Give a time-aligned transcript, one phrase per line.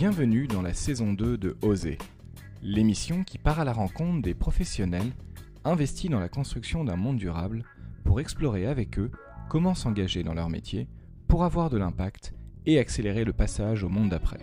[0.00, 1.98] Bienvenue dans la saison 2 de Oser,
[2.62, 5.12] l'émission qui part à la rencontre des professionnels
[5.62, 7.64] investis dans la construction d'un monde durable
[8.02, 9.10] pour explorer avec eux
[9.50, 10.88] comment s'engager dans leur métier
[11.28, 12.32] pour avoir de l'impact
[12.64, 14.40] et accélérer le passage au monde d'après.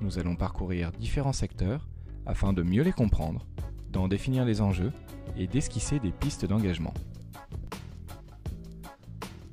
[0.00, 1.86] Nous allons parcourir différents secteurs
[2.24, 3.46] afin de mieux les comprendre,
[3.90, 4.94] d'en définir les enjeux
[5.36, 6.94] et d'esquisser des pistes d'engagement.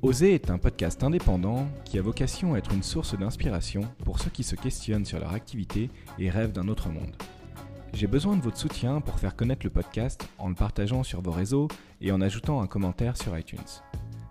[0.02, 4.30] Oser est un podcast indépendant qui a vocation à être une source d'inspiration pour ceux
[4.30, 7.14] qui se questionnent sur leur activité et rêvent d'un autre monde.
[7.92, 11.32] J'ai besoin de votre soutien pour faire connaître le podcast en le partageant sur vos
[11.32, 11.68] réseaux
[12.00, 13.58] et en ajoutant un commentaire sur iTunes.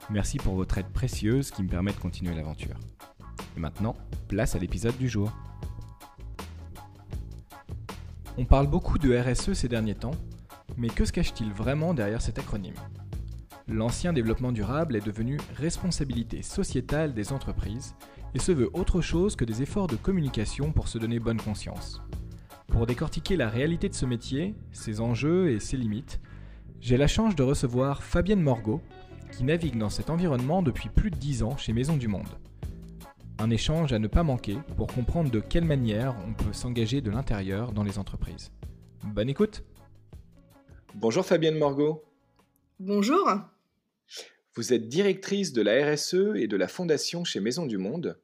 [0.09, 2.79] Merci pour votre aide précieuse qui me permet de continuer l'aventure.
[3.55, 3.95] Et maintenant,
[4.27, 5.31] place à l'épisode du jour.
[8.39, 10.15] On parle beaucoup de RSE ces derniers temps,
[10.77, 12.73] mais que se cache-t-il vraiment derrière cet acronyme?
[13.71, 17.93] L'ancien développement durable est devenu responsabilité sociétale des entreprises
[18.33, 22.01] et se veut autre chose que des efforts de communication pour se donner bonne conscience.
[22.67, 26.19] Pour décortiquer la réalité de ce métier, ses enjeux et ses limites,
[26.81, 28.81] j'ai la chance de recevoir Fabienne Morgot,
[29.31, 32.39] qui navigue dans cet environnement depuis plus de 10 ans chez Maison du Monde.
[33.37, 37.11] Un échange à ne pas manquer pour comprendre de quelle manière on peut s'engager de
[37.11, 38.51] l'intérieur dans les entreprises.
[39.03, 39.63] Bonne écoute
[40.95, 42.03] Bonjour Fabienne Morgot.
[42.79, 43.29] Bonjour.
[44.59, 48.19] Vous êtes directrice de la RSE et de la fondation chez Maison du Monde.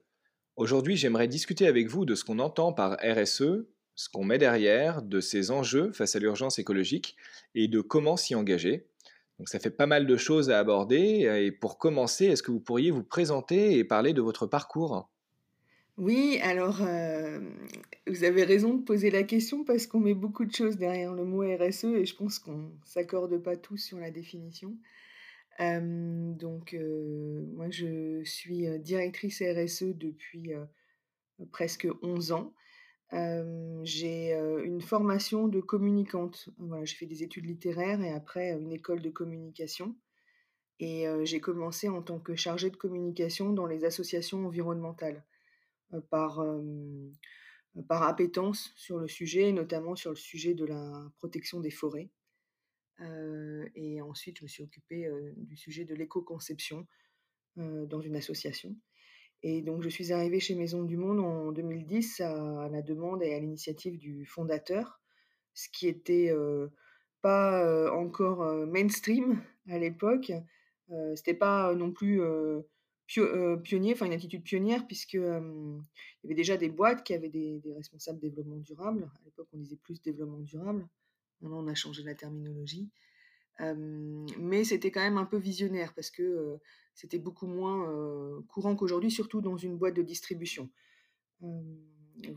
[0.57, 3.63] Aujourd'hui, j'aimerais discuter avec vous de ce qu'on entend par RSE,
[3.95, 7.15] ce qu'on met derrière, de ses enjeux face à l'urgence écologique
[7.53, 8.85] et de comment s'y engager.
[9.39, 11.41] Donc ça fait pas mal de choses à aborder.
[11.41, 15.09] Et pour commencer, est-ce que vous pourriez vous présenter et parler de votre parcours?
[15.97, 17.39] Oui, alors euh,
[18.07, 21.23] vous avez raison de poser la question parce qu'on met beaucoup de choses derrière le
[21.23, 24.75] mot RSE et je pense qu'on s'accorde pas tous sur la définition.
[25.59, 30.51] Donc moi je suis directrice RSE depuis
[31.51, 32.53] presque 11 ans
[33.83, 36.49] j'ai une formation de communicante.
[36.57, 39.95] Voilà, j'ai fait des études littéraires et après une école de communication.
[40.79, 45.23] Et j'ai commencé en tant que chargée de communication dans les associations environnementales
[46.09, 46.43] par,
[47.87, 52.09] par appétence sur le sujet, notamment sur le sujet de la protection des forêts.
[52.99, 56.87] Et ensuite, je me suis occupée du sujet de l'éco-conception
[57.57, 58.75] dans une association.
[59.43, 63.33] Et donc, je suis arrivée chez Maison du Monde en 2010 à, la demande et
[63.33, 65.01] à l'initiative du fondateur,
[65.53, 66.31] ce qui était
[67.21, 70.31] pas encore mainstream à l'époque.
[70.91, 72.21] Euh, C'était pas non plus
[73.07, 77.59] pionnier, enfin une attitude pionnière, puisque il y avait déjà des boîtes qui avaient des,
[77.59, 79.09] des responsables développement durable.
[79.19, 80.87] À l'époque, on disait plus développement durable.
[81.41, 82.89] Maintenant, on a changé la terminologie
[83.59, 86.59] mais c'était quand même un peu visionnaire parce que
[86.93, 90.69] c'était beaucoup moins courant qu'aujourd'hui, surtout dans une boîte de distribution.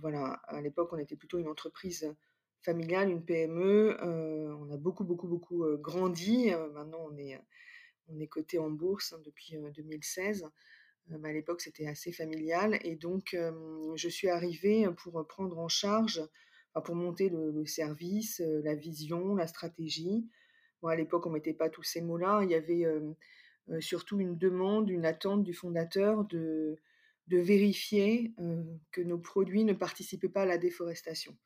[0.00, 2.14] voilà, à l'époque, on était plutôt une entreprise
[2.62, 3.96] familiale, une PME.
[4.02, 6.50] on a beaucoup, beaucoup, beaucoup grandi.
[6.72, 7.40] maintenant, on est,
[8.08, 10.46] on est coté en bourse hein, depuis 2016.
[11.10, 12.78] à l'époque, c'était assez familial.
[12.84, 13.36] Et donc,
[13.96, 16.22] je suis arrivée pour prendre en charge,
[16.84, 20.28] pour monter le service, la vision, la stratégie,
[20.86, 22.40] à l'époque, on mettait pas tous ces mots-là.
[22.44, 22.86] Il y avait
[23.80, 26.78] surtout une demande, une attente du fondateur de,
[27.26, 28.32] de vérifier
[28.92, 31.36] que nos produits ne participaient pas à la déforestation.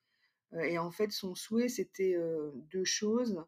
[0.53, 2.17] et en fait, son souhait, c'était
[2.71, 3.43] deux choses.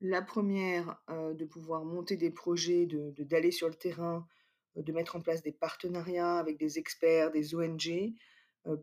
[0.00, 4.26] La première, de pouvoir monter des projets, d'aller de, d'aller sur le terrain,
[4.76, 8.12] de mettre en place des partenariats avec des experts, des ONG,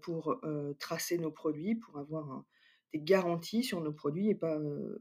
[0.01, 0.39] pour
[0.79, 2.45] tracer nos produits, pour avoir
[2.93, 4.59] des garanties sur nos produits, et pas,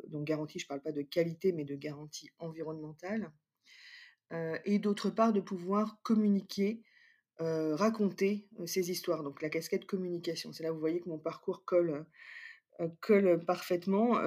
[0.08, 3.32] donc garantie, je ne parle pas de qualité, mais de garantie environnementale.
[4.64, 6.82] et d'autre part, de pouvoir communiquer,
[7.38, 9.22] raconter ces histoires.
[9.22, 12.06] Donc la casquette communication, c'est là où vous voyez que mon parcours colle,
[13.00, 14.20] colle parfaitement.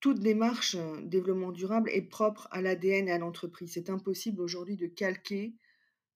[0.00, 3.72] toute démarche développement durable est propre à l'ADN et à l'entreprise.
[3.74, 5.54] C'est impossible aujourd'hui de calquer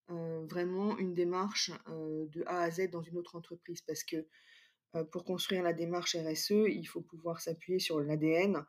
[0.09, 4.25] vraiment une démarche de A à Z dans une autre entreprise parce que
[4.95, 8.65] euh, pour construire la démarche RSE, il faut pouvoir s'appuyer sur l'ADN,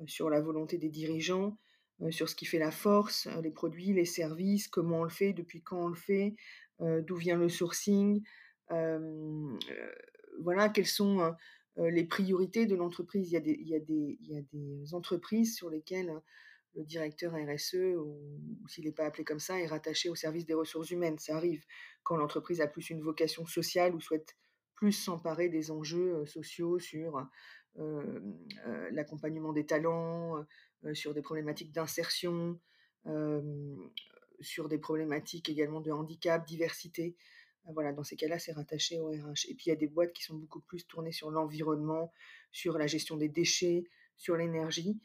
[0.00, 1.58] euh, sur la volonté des dirigeants,
[2.00, 5.32] euh, sur ce qui fait la force, les produits, les services, comment on le fait,
[5.32, 6.34] depuis quand on le fait,
[6.80, 8.22] d'où vient le sourcing,
[8.70, 11.34] voilà, quelles sont
[11.76, 13.32] les priorités de l'entreprise.
[13.32, 16.12] Il, y a des, entreprises sur lesquelles
[16.74, 18.18] le directeur RSE, ou,
[18.68, 21.18] s'il n'est pas appelé comme ça, est rattaché au service des ressources humaines.
[21.18, 21.64] Ça arrive
[22.02, 24.36] quand l'entreprise a plus une vocation sociale ou souhaite
[24.74, 27.26] plus s'emparer des enjeux sociaux sur
[28.90, 30.44] l'accompagnement des talents,
[30.92, 32.60] sur des problématiques d'insertion,
[34.40, 37.16] sur des problématiques également de handicap, diversité.
[37.72, 39.46] voilà, dans ces cas-là, c'est rattaché au RH.
[39.48, 42.12] Et puis il y a des boîtes qui sont beaucoup plus tournées sur l'environnement,
[42.52, 43.84] sur la gestion des déchets,
[44.16, 44.98] sur l'énergie.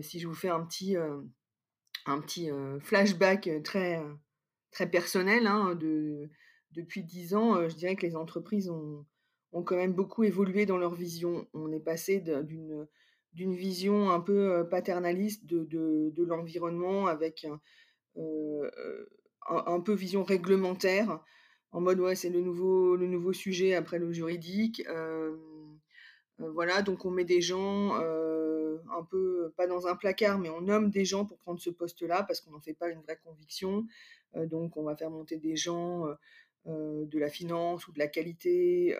[0.00, 4.02] Si je vous fais un petit, un petit flashback très,
[4.70, 6.30] très personnel, hein, de,
[6.72, 9.06] depuis dix ans, je dirais que les entreprises ont,
[9.52, 11.46] ont quand même beaucoup évolué dans leur vision.
[11.54, 12.86] On est passé d'une
[13.32, 17.46] d'une vision un peu paternaliste de, de, l'environnement avec
[18.16, 21.18] un, peu vision réglementaire,
[21.70, 24.82] en mode ouais c'est le nouveau, le nouveau sujet après le juridique.
[26.38, 30.90] Voilà, donc on met des gens un peu, pas dans un placard, mais on nomme
[30.90, 33.86] des gens pour prendre ce poste-là parce qu'on n'en fait pas une vraie conviction.
[34.34, 36.06] donc on va faire monter des gens
[36.66, 38.96] de la finance ou de la qualité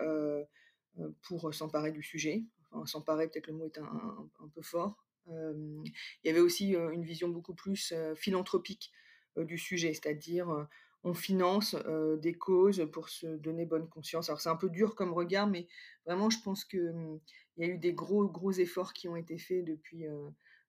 [1.21, 2.43] pour s'emparer du sujet.
[2.71, 5.05] Enfin, s'emparer, peut-être le mot est un, peu fort.
[5.27, 5.91] il
[6.23, 8.91] y avait aussi une vision beaucoup plus philanthropique
[9.37, 10.67] du sujet, c'est-à-dire
[11.03, 11.75] on finance
[12.21, 14.29] des causes pour se donner bonne conscience.
[14.29, 15.67] Alors c'est un peu dur comme regard, mais
[16.05, 17.19] vraiment je pense qu'il mmh,
[17.57, 20.05] y a eu des gros gros efforts qui ont été faits depuis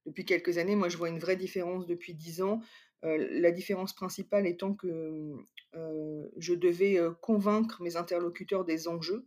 [0.07, 0.77] depuis quelques années.
[0.77, 2.61] Moi je vois une vraie différence depuis dix ans.
[3.03, 5.37] la différence principale étant que
[5.73, 9.27] je devais convaincre mes interlocuteurs des enjeux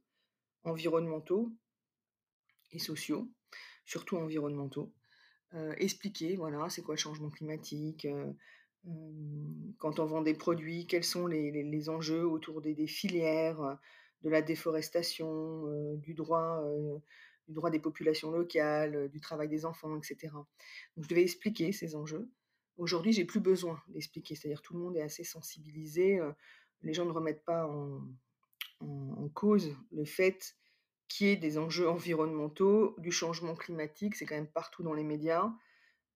[0.64, 1.52] environnementaux
[2.72, 3.30] et sociaux,
[3.86, 4.92] surtout environnementaux.
[5.78, 8.08] expliquer, voilà, c'est quoi le changement climatique,
[9.78, 13.78] quand on vend des produits, quels sont les, enjeux autour des, filières,
[14.24, 16.64] de la déforestation, du, droit,
[17.48, 20.34] du droit des populations locales, du travail des enfants, etc.
[20.34, 22.30] Donc je devais expliquer ces enjeux.
[22.78, 26.20] Aujourd'hui, j'ai plus besoin d'expliquer, c'est-à-dire tout le monde est assez sensibilisé.
[26.82, 27.68] les gens ne remettent pas
[28.80, 30.56] en cause le fait
[31.08, 35.04] qu'il y ait des enjeux environnementaux, du changement climatique, c'est quand même partout dans les
[35.04, 35.52] médias.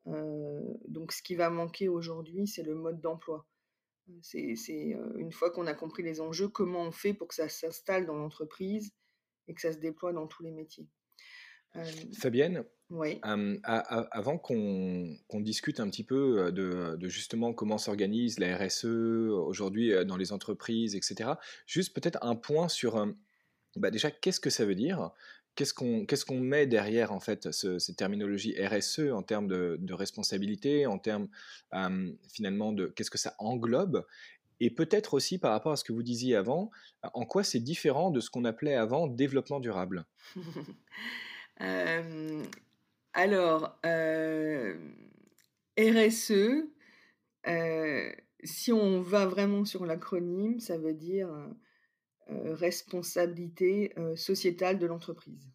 [0.08, 3.48] Euh, donc ce qui va manquer aujourd'hui, c'est le mode d'emploi.
[4.22, 7.48] C'est euh, une fois qu'on a compris les enjeux, comment on fait pour que ça
[7.48, 8.92] s'installe dans l'entreprise
[9.48, 10.88] et que ça se déploie dans tous les métiers.
[11.78, 11.86] Euh,
[12.20, 13.20] Fabienne, oui.
[13.24, 20.34] avant qu'on discute un petit peu de, justement comment s'organise la RSE aujourd'hui dans les
[20.34, 21.32] entreprises, etc.,
[21.66, 23.08] juste peut-être un point sur
[23.78, 25.12] bah déjà qu'est-ce que ça veut dire
[25.56, 30.86] qu'est-ce qu'on qu'est-ce qu'on met derrière en fait cette terminologie RSE en termes de, responsabilité,
[30.86, 31.28] en termes
[32.30, 34.06] finalement de qu'est-ce que ça englobe?
[34.64, 36.70] Et peut-être aussi par rapport à ce que vous disiez avant,
[37.02, 40.06] en quoi c'est différent de ce qu'on appelait avant développement durable?
[43.14, 43.80] Alors,
[45.78, 46.64] RSE,
[48.44, 51.28] si on va vraiment sur l'acronyme, ça veut dire
[52.30, 55.50] responsabilité euh, sociétale de l'entreprise.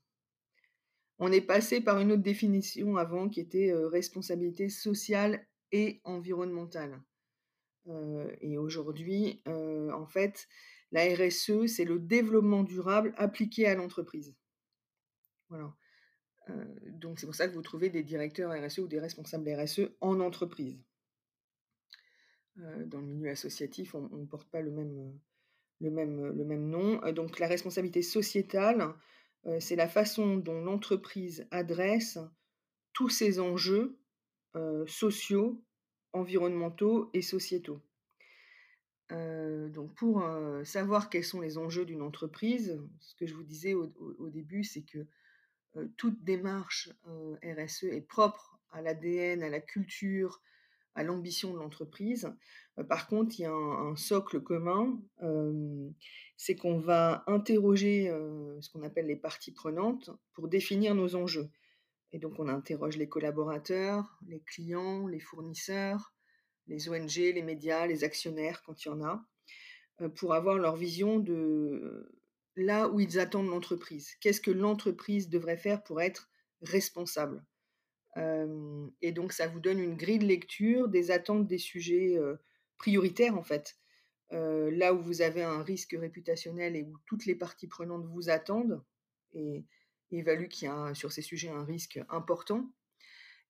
[1.19, 7.03] On est passé par une autre définition avant qui était euh, responsabilité sociale et environnementale.
[8.41, 10.47] et aujourd'hui, en fait,
[10.93, 14.35] la RSE, c'est le développement durable appliqué à l'entreprise.
[15.49, 15.75] Voilà.
[16.89, 20.21] donc c'est pour ça que vous trouvez des directeurs RSE ou des responsables RSE en
[20.21, 20.81] entreprise.
[22.57, 25.19] dans le milieu associatif, on ne porte pas le même,
[25.81, 27.03] le même, le même nom.
[27.05, 28.95] Euh, donc la responsabilité sociétale,
[29.47, 32.19] euh, c'est la façon dont l'entreprise adresse
[32.93, 33.99] tous ces enjeux
[34.55, 35.63] euh, sociaux,
[36.13, 37.83] environnementaux et sociétaux.
[39.11, 40.25] donc pour
[40.65, 44.83] savoir quels sont les enjeux d'une entreprise, ce que je vous disais au début, c'est
[44.83, 45.07] que
[45.99, 46.89] toute démarche
[47.45, 50.41] RSE est propre à l'ADN, à la culture,
[50.97, 52.35] à l'ambition de l'entreprise.
[52.79, 55.89] Euh, par contre, il y a un, socle commun, euh,
[56.37, 61.51] c'est qu'on va interroger euh, ce qu'on appelle les parties prenantes pour définir nos enjeux.
[62.13, 66.15] Et donc, on interroge les collaborateurs, les clients, les fournisseurs,
[66.67, 69.25] les ONG, les médias, les actionnaires, quand il y en a,
[70.17, 72.11] pour avoir leur vision de
[72.57, 74.15] là où ils attendent l'entreprise.
[74.21, 76.31] Qu'est-ce que l'entreprise devrait faire pour être
[76.63, 77.45] responsable?
[78.17, 82.19] Et donc, ça vous donne une grille de lecture des attentes des sujets
[82.79, 83.77] prioritaires, en fait.
[84.31, 88.83] là où vous avez un risque réputationnel et où toutes les parties prenantes vous attendent
[89.35, 89.65] et
[90.11, 92.71] évaluent qu'il y a sur ces sujets un risque important.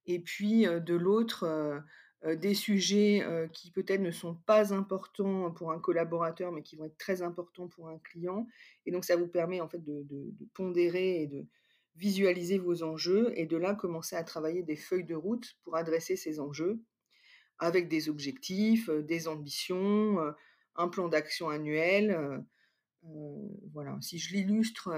[0.07, 1.83] Et puis, de l'autre,
[2.25, 6.99] des sujets qui peut-être ne sont pas importants pour un collaborateur, mais qui vont être
[6.99, 8.47] très importants pour un client.
[8.85, 10.05] Et donc, ça vous permet en fait de
[10.55, 11.47] pondérer et de,
[11.97, 16.17] visualiser vos enjeux et de là commencer à travailler des feuilles de route pour adresser
[16.17, 16.81] ces enjeux
[17.59, 20.33] avec des objectifs, euh, des ambitions, euh,
[20.77, 22.11] un plan d'action annuel.
[22.11, 22.39] Euh,
[23.73, 23.97] voilà.
[24.01, 24.89] Si je l'illustre,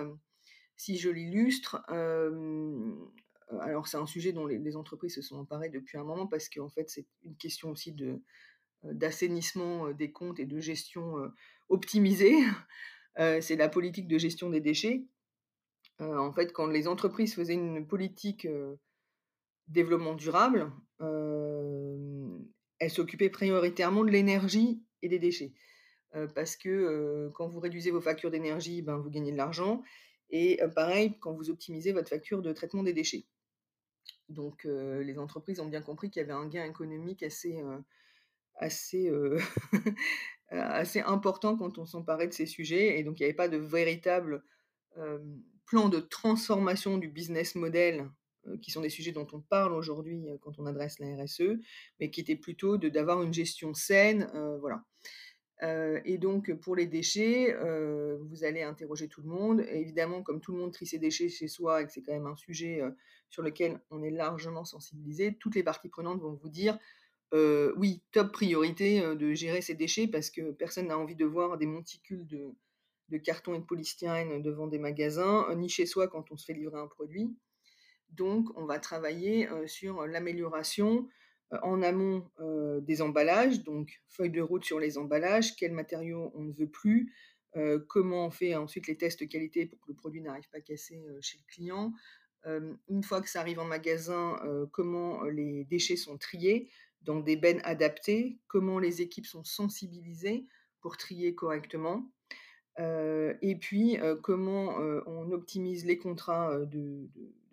[3.61, 6.71] alors c'est un sujet dont les, entreprises se sont emparées depuis un moment parce qu'en
[6.71, 8.23] fait c'est une question aussi de
[8.85, 11.17] d'assainissement des comptes et de gestion
[11.69, 12.35] optimiser.
[13.17, 15.05] c'est la politique de gestion des déchets.
[16.01, 18.47] En fait, quand les entreprises faisaient une politique
[19.67, 25.53] développement durable, elles s'occupaient prioritairement de l'énergie et des déchets.
[26.35, 29.83] parce que quand vous réduisez vos factures d'énergie, ben, vous gagnez de l'argent.
[30.31, 33.27] Et pareil, quand vous optimisez votre facture de traitement des déchets.
[34.29, 37.61] Donc les entreprises ont bien compris qu'il y avait un gain économique assez,
[38.57, 39.11] assez,
[40.51, 42.99] assez important quand on s'emparait de ces sujets.
[42.99, 44.43] Et donc il n'y avait pas de véritable
[45.69, 48.09] plan de transformation du business model,
[48.63, 51.59] qui sont des sujets dont on parle aujourd'hui quand on adresse la RSE,
[52.01, 54.31] mais qui était plutôt d'avoir une gestion saine.
[54.61, 54.83] voilà
[56.05, 57.55] et donc, pour les déchets,
[58.21, 59.61] vous allez interroger tout le monde.
[59.69, 62.27] évidemment, comme tout le monde trie ses déchets chez soi et que c'est quand même
[62.27, 62.81] un sujet
[63.29, 66.79] sur lequel on est largement sensibilisé, toutes les parties prenantes vont vous dire
[67.33, 71.67] oui, top priorité de gérer ces déchets parce que personne n'a envie de voir des
[71.67, 72.55] monticules de,
[73.09, 76.55] de carton et de polystyrène devant des magasins, ni chez soi quand on se fait
[76.55, 77.35] livrer un produit.
[78.11, 81.09] Donc, on va travailler sur l'amélioration
[81.63, 82.29] en amont
[82.83, 87.13] des emballages, donc feuille de route sur les emballages, quels matériaux on ne veut plus,
[87.87, 91.03] comment on fait ensuite les tests de qualité pour que le produit n'arrive pas cassé
[91.21, 91.93] chez le client.
[92.89, 94.39] une fois que ça arrive en magasin,
[94.73, 96.71] comment les déchets sont triés
[97.03, 100.47] dans des bennes adaptées, comment les équipes sont sensibilisées
[100.81, 102.11] pour trier correctement.
[102.79, 107.09] Et puis, comment on optimise les contrats de,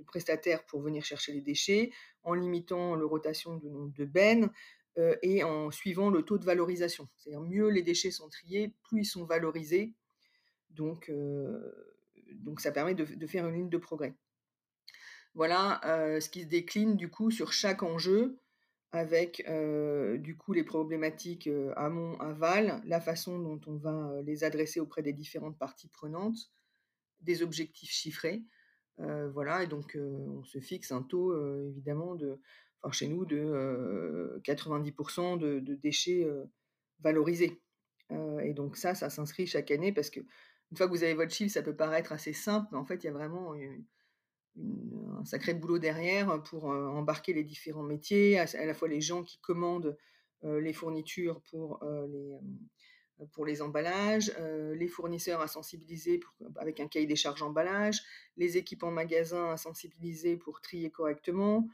[0.06, 1.92] prestataires pour venir chercher les déchets,
[2.24, 4.50] en limitant le rotation de nombre de bennes
[5.24, 7.10] et en suivant le taux de valorisation.
[7.18, 9.94] C'est-à-dire, mieux les déchets sont triés, plus ils sont valorisés.
[10.70, 11.12] Donc,
[12.36, 14.14] donc ça permet de, faire une ligne de progrès.
[15.34, 15.82] Voilà
[16.22, 18.38] ce qui se décline du coup sur chaque enjeu
[18.96, 19.46] avec
[20.20, 25.14] du coup les problématiques amont, aval, la façon dont on va les adresser auprès des
[25.14, 26.38] différentes parties prenantes,
[27.22, 28.44] des objectifs chiffrés.
[28.98, 31.36] voilà, et donc on se fixe un taux
[31.68, 32.40] évidemment de,
[32.82, 36.26] enfin, chez nous de 90% de, de, déchets
[37.02, 37.62] valorisés.
[38.12, 40.22] et donc ça, ça s'inscrit chaque année parce que
[40.72, 43.04] une fois que vous avez votre chiffre, ça peut paraître assez simple, mais en fait,
[43.04, 43.54] il y a vraiment
[44.58, 49.38] un sacré boulot derrière pour embarquer les différents métiers, à, la fois les gens qui
[49.40, 49.98] commandent
[50.44, 51.80] les fournitures pour
[53.46, 54.32] les, emballages,
[54.76, 56.20] les fournisseurs à sensibiliser
[56.58, 58.02] avec un cahier des charges emballage,
[58.38, 61.68] les équipes en magasin à sensibiliser pour trier correctement.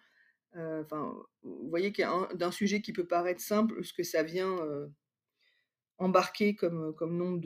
[0.56, 1.94] Enfin, vous voyez
[2.34, 4.58] d'un sujet qui peut paraître simple, ce que ça vient
[5.98, 7.42] embarquer comme, comme nombre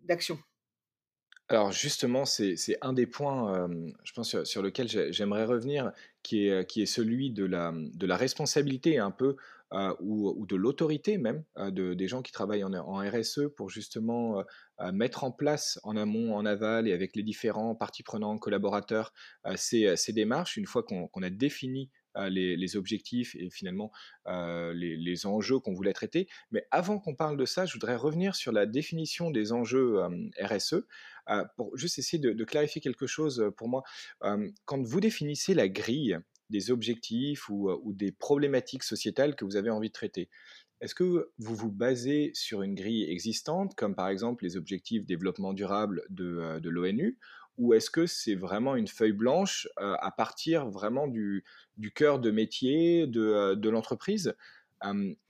[0.00, 0.38] d'actions.
[1.48, 3.68] Alors justement, c'est un des points,
[4.22, 9.36] sur, lequel j'aimerais revenir, qui est, celui de la, de la responsabilité un peu,
[10.00, 14.42] ou, de l'autorité même, de, des gens qui travaillent en, RSE pour justement
[14.92, 19.12] mettre en place en amont, en aval et avec les différents parties prenantes, collaborateurs,
[19.54, 21.90] ces, démarches, une fois qu'on a défini
[22.28, 23.92] les, objectifs et finalement
[24.26, 26.28] les, enjeux qu'on voulait traiter.
[26.50, 30.00] Mais avant qu'on parle de ça, je voudrais revenir sur la définition des enjeux
[30.40, 30.86] RSE
[31.56, 33.82] pour juste essayer de, clarifier quelque chose pour moi.
[34.20, 36.18] quand vous définissez la grille
[36.50, 40.28] des objectifs ou, des problématiques sociétales que vous avez envie de traiter,
[40.80, 45.54] est-ce que vous vous basez sur une grille existante, comme par exemple les objectifs développement
[45.54, 47.18] durable de, de l'ONU,
[47.58, 51.44] ou est-ce que c'est vraiment une feuille blanche à partir vraiment du,
[51.94, 54.34] cœur de métier de, de l'entreprise?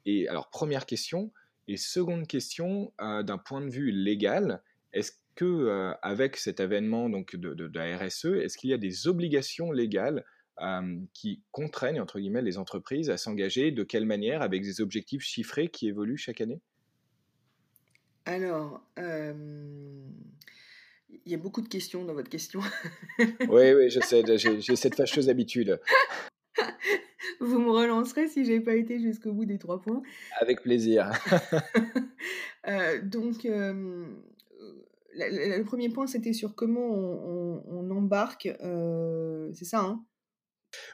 [0.04, 1.33] Et alors, première question.
[1.68, 7.54] Et seconde question, d'un point de vue légal, est-ce que avec cet avènement donc de,
[7.54, 10.25] de, la RSE, est-ce qu'il y a des obligations légales
[11.12, 13.71] qui contraignent entre guillemets les entreprises à s'engager?
[13.71, 14.42] De quelle manière?
[14.42, 16.61] Avec des objectifs chiffrés qui évoluent chaque année?
[18.25, 18.83] Alors,
[21.09, 22.61] il y a beaucoup de questions dans votre question.
[23.19, 25.81] oui, oui, je sais, j'ai cette fâcheuse habitude.
[27.41, 30.03] Vous me relancerez si j'ai pas été jusqu'au bout des trois points.
[30.41, 31.11] Avec plaisir.
[32.69, 34.17] Euh, donc, le
[35.63, 40.05] premier point, c'était sur comment on, embarque, euh, c'est ça, hein?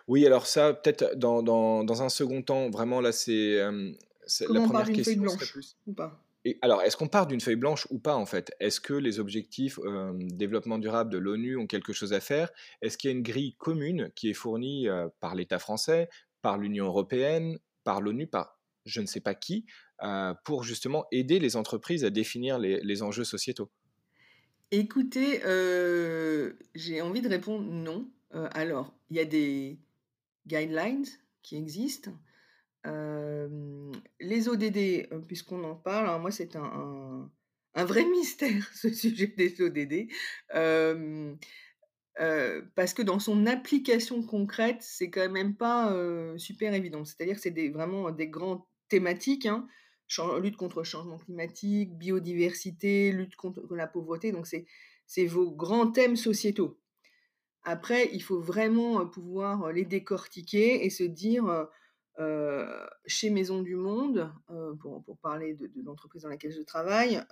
[0.07, 4.93] Oui, alors ça, peut-être dans, dans, dans, un second temps, vraiment là, c'est la première
[4.93, 5.23] question.
[5.23, 5.79] Blanche, plus...
[5.87, 6.22] ou pas?
[6.61, 8.53] Alors, est-ce qu'on part d'une feuille blanche ou pas en fait?
[8.59, 12.51] Est-ce que les objectifs euh, développement durable de l'ONU ont quelque chose à faire?
[12.81, 16.09] Est-ce qu'il y a une grille commune qui est fournie euh, par l'État français,
[16.41, 19.67] par l'Union européenne, par l'ONU, par je ne sais pas qui,
[20.03, 23.71] euh, pour justement aider les entreprises à définir les, enjeux sociétaux?
[24.73, 25.41] Écoutez,
[26.75, 28.09] j'ai envie de répondre non.
[28.33, 29.79] alors, il y a des
[30.49, 31.07] guidelines
[31.43, 32.11] qui existent
[32.85, 37.31] les ODD, puisqu'on en parle, moi c'est un
[37.75, 40.09] un vrai mystère, ce sujet des ODD.
[42.75, 45.95] parce que dans son application concrète, c'est quand même pas
[46.37, 47.05] super évident.
[47.05, 49.67] C'est-à-dire que c'est vraiment des grandes thématiques, hein.
[50.41, 54.33] lutte contre le changement climatique, biodiversité, lutte contre la pauvreté.
[54.33, 56.79] Donc c'est vos grands thèmes sociétaux.
[57.65, 61.69] Après, il faut vraiment pouvoir les décortiquer et se dire,
[63.07, 64.33] chez Maison du Monde,
[64.81, 67.23] pour, pour, parler de, l'entreprise dans laquelle je travaille,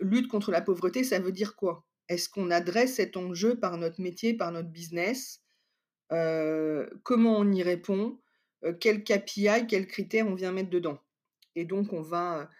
[0.00, 1.84] lutte contre la pauvreté, ça veut dire quoi?
[2.08, 5.40] Est-ce qu'on adresse cet enjeu par notre métier, par notre business?
[6.08, 8.18] Comment on y répond?
[8.80, 10.98] Quel KPI, quels critères on vient mettre dedans?
[11.54, 12.50] Et donc, on va...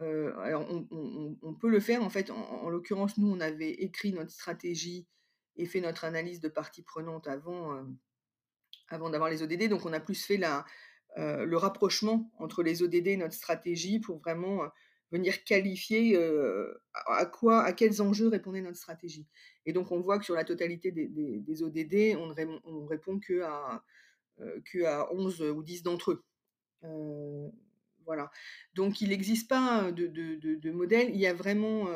[0.00, 5.06] alors, on, peut le faire, en fait, en l'occurrence, nous, on avait écrit notre stratégie
[5.60, 7.82] et fait notre analyse de parties prenantes avant, euh,
[8.90, 9.68] avant d'avoir les ODD.
[9.68, 10.40] Donc on a plus fait
[11.18, 14.68] euh, le rapprochement entre les ODD et notre stratégie pour vraiment euh,
[15.12, 16.16] venir qualifier
[17.06, 19.26] à quoi, à quels enjeux répondait notre stratégie.
[19.66, 23.82] Et donc on voit que sur la totalité des, ODD, on ne répond que à,
[24.38, 26.22] que à 11 ou 10 d'entre eux.
[28.04, 28.30] voilà.
[28.74, 31.10] Donc il n'existe pas de, modèle.
[31.10, 31.88] Il y a vraiment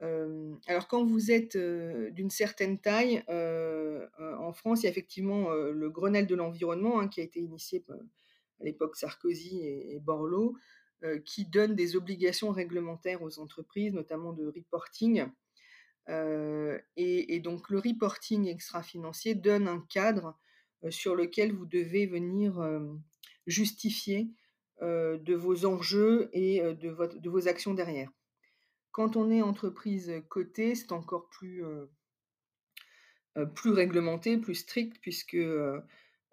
[0.00, 6.26] alors quand vous êtes d'une certaine taille, en France, il y a effectivement le Grenelle
[6.26, 10.56] de l'environnement hein, qui a été initié à l'époque Sarkozy et, Borloo,
[11.24, 15.26] qui donne des obligations réglementaires aux entreprises, notamment de reporting.
[16.08, 20.38] Et, donc le reporting extra-financier donne un cadre
[20.90, 22.62] sur lequel vous devez venir
[23.46, 24.30] justifier
[24.80, 28.10] de vos enjeux et de vos actions derrière.
[28.92, 31.62] Quand on est entreprise cotée, c'est encore plus,
[33.54, 35.36] plus réglementé, plus strict, puisque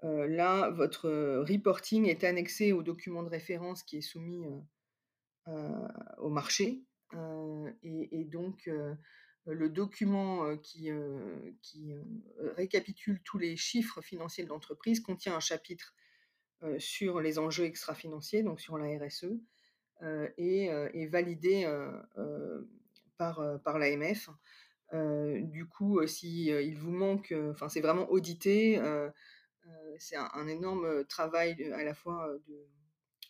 [0.02, 1.10] là, votre
[1.48, 4.46] reporting est annexé au document de référence qui est soumis
[5.48, 6.84] au marché.
[7.84, 8.70] Et, donc,
[9.46, 10.90] le document qui,
[11.62, 11.94] qui
[12.56, 15.94] récapitule tous les chiffres financiers de l'entreprise contient un chapitre
[16.79, 19.38] sur les enjeux extra-financiers, donc sur la RSE,
[20.01, 22.62] euh, et, euh, est validé euh,
[23.18, 24.29] par, par l'AMF.
[24.94, 28.79] du coup, si il vous manque, enfin c'est vraiment audité,
[29.98, 32.68] c'est un, énorme travail à la fois de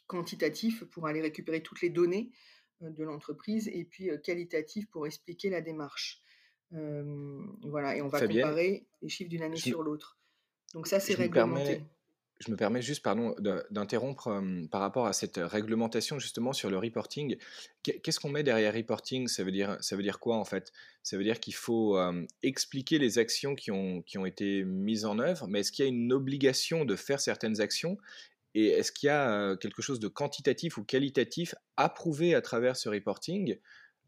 [0.08, 2.32] quantitatif pour aller récupérer toutes les données
[2.82, 6.22] de l'entreprise et puis qualitatif pour expliquer la démarche.
[6.72, 10.18] voilà, et on va comparer les chiffres d'une année sur l'autre.
[10.74, 11.84] Donc ça, c'est réglementé
[12.40, 13.34] je me permets juste pardon,
[13.70, 17.38] d'interrompre par rapport à cette réglementation justement sur le reporting.
[17.84, 19.28] Qu'est-ce qu'on met derrière reporting?
[19.28, 20.72] Ça veut, dire, ça veut dire quoi en fait?
[21.02, 21.98] Ça veut dire qu'il faut
[22.44, 25.88] expliquer les actions qui ont, qui ont été mises en œuvre, mais est-ce qu'il y
[25.88, 27.98] a une obligation de faire certaines actions?
[28.54, 32.90] Et est-ce qu'il y a quelque chose de quantitatif ou qualitatif approuvé à travers ce
[32.90, 33.58] reporting?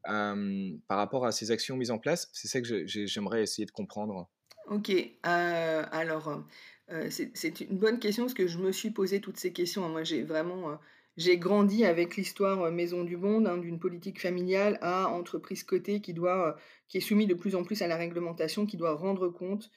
[0.04, 4.30] Par rapport à ces actions mises en place C'est ça que j'aimerais essayer de comprendre.
[4.70, 4.92] Ok,
[5.24, 6.44] alors
[6.92, 9.88] euh, c'est une bonne question parce que je me suis posé toutes ces questions.
[9.90, 10.76] Moi, j'ai vraiment euh,
[11.18, 16.00] j'ai grandi avec l'histoire euh, Maison du Monde, hein, d'une politique familiale à entreprise cotée
[16.02, 19.30] qui, doit, qui est soumise de plus en plus à la réglementation, qui doit rendre
[19.30, 19.70] compte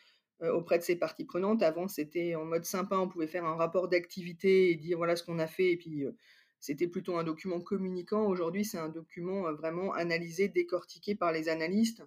[0.55, 1.63] auprès de ses parties prenantes.
[1.63, 5.23] Avant, c'était en mode sympa, on pouvait faire un rapport d'activité et dire voilà ce
[5.23, 6.07] qu'on a fait, et puis
[6.61, 8.25] c'était plutôt un document communicant.
[8.25, 12.03] Aujourd'hui, c'est un document vraiment analysé, décortiqué par les analystes,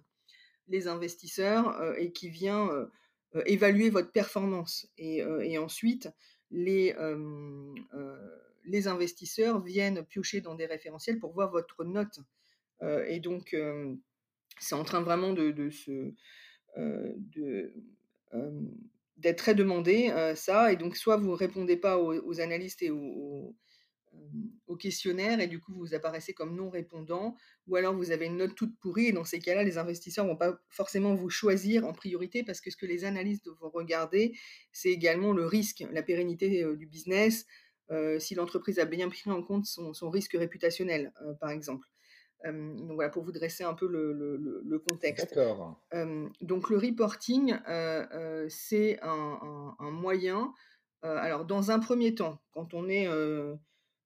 [0.66, 2.88] les investisseurs, et qui vient
[3.46, 4.88] évaluer votre performance.
[4.98, 6.08] Et, euh, ensuite,
[6.50, 6.94] les,
[8.64, 12.20] les investisseurs viennent piocher dans des référentiels pour voir votre note.
[13.08, 13.56] et donc,
[14.60, 16.12] c'est en train vraiment de, de se...
[19.16, 20.72] d'être très demandé, ça.
[20.72, 23.56] Et donc, soit vous répondez pas aux, analystes et aux,
[24.66, 28.38] au questionnaire et du coup vous apparaissez comme non répondant ou alors vous avez une
[28.38, 31.92] note toute pourrie et dans ces cas-là les investisseurs vont pas forcément vous choisir en
[31.92, 34.36] priorité parce que ce que les analystes vont regarder
[34.72, 37.46] c'est également le risque, la pérennité du business,
[38.18, 41.86] si l'entreprise a bien pris en compte son, risque réputationnel par exemple.
[42.44, 45.34] donc voilà pour vous dresser un peu le, contexte.
[45.34, 45.78] D'accord.
[46.40, 47.54] donc le reporting
[48.48, 50.52] c'est un, un, moyen
[51.02, 53.06] alors dans un premier temps quand on est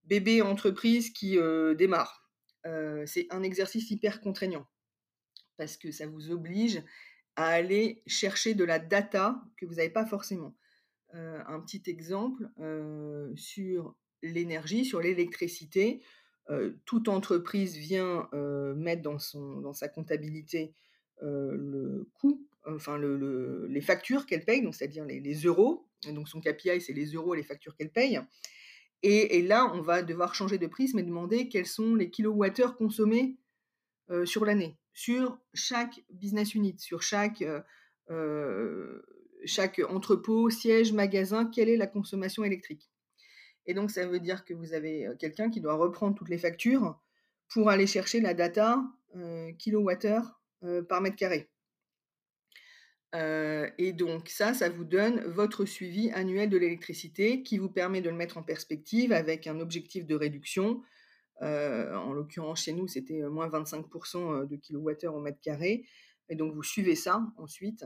[0.09, 2.29] bébé entreprise qui euh, démarre.
[2.67, 4.67] Euh, c'est un exercice hyper contraignant
[5.57, 6.83] parce que ça vous oblige
[7.37, 10.57] à aller chercher de la data que vous n'avez pas forcément.
[11.15, 12.49] Euh, un petit exemple
[13.37, 16.03] sur l'énergie, sur l'électricité.
[16.85, 18.29] toute entreprise vient
[18.77, 20.75] mettre dans, sa comptabilité
[21.21, 25.89] le coût, enfin les factures qu'elle paye, c'est-à-dire les, les, euros.
[26.13, 28.21] Donc son KPI, c'est les euros et les factures qu'elle paye.
[29.03, 33.37] Et, là, on va devoir changer de prisme et demander quels sont les kilowattheures consommés
[34.25, 37.45] sur l'année, sur chaque business unit, sur chaque,
[39.45, 42.91] chaque entrepôt, siège, magasin, quelle est la consommation électrique.
[43.67, 46.99] Et donc, ça veut dire que vous avez quelqu'un qui doit reprendre toutes les factures
[47.49, 48.83] pour aller chercher la data
[49.59, 50.41] kilowattheure
[50.89, 51.49] par mètre carré.
[53.15, 58.11] Et donc ça, ça vous donne votre suivi annuel de l'électricité qui vous permet de
[58.11, 60.83] le mettre en perspective avec un objectif de réduction.
[61.41, 65.87] en l'occurrence, chez nous, c'était moins 25% de kilowattheure au mètre carré.
[66.29, 67.85] Et donc, vous suivez ça ensuite.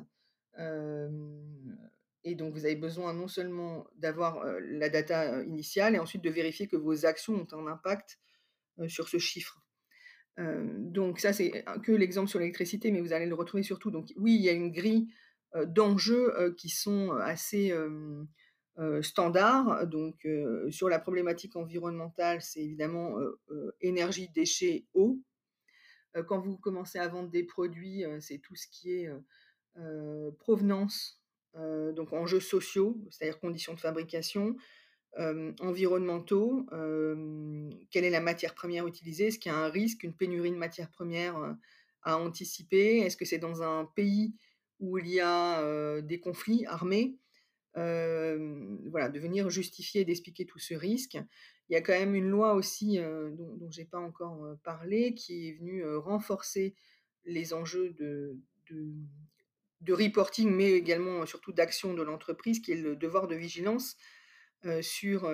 [0.59, 6.67] et donc, vous avez besoin non seulement d'avoir la data initiale et ensuite de vérifier
[6.67, 8.19] que vos actions ont un impact
[8.89, 9.62] sur ce chiffre
[10.38, 13.90] donc ça, c'est que l'exemple sur l'électricité, mais vous allez le retrouver surtout.
[13.90, 15.09] Donc oui, il y a une grille
[15.66, 17.73] d'enjeux qui sont assez
[19.03, 19.87] standards.
[19.87, 20.27] Donc
[20.71, 23.16] sur la problématique environnementale, c'est évidemment
[23.81, 25.21] énergie, déchets, eau.
[26.27, 29.11] quand vous commencez à vendre des produits, c'est tout ce qui est
[30.38, 31.23] provenance,
[31.55, 34.57] donc enjeux sociaux, c'est-à-dire conditions de fabrication,
[35.61, 36.66] environnementaux,
[37.90, 40.57] quelle est la matière première utilisée, est-ce qu'il y a un risque, une pénurie de
[40.57, 41.57] matière première
[42.03, 44.35] à anticiper, est-ce que c'est dans un pays
[44.81, 47.16] où il y a des conflits armés,
[47.75, 51.18] voilà, de venir justifier et d'expliquer tout ce risque.
[51.68, 55.14] Il y a quand même une loi aussi dont, dont je n'ai pas encore parlé
[55.14, 56.75] qui est venue renforcer
[57.25, 58.37] les enjeux de,
[59.81, 63.96] de, reporting, mais également surtout d'action de l'entreprise, qui est le devoir de vigilance
[64.81, 65.31] sur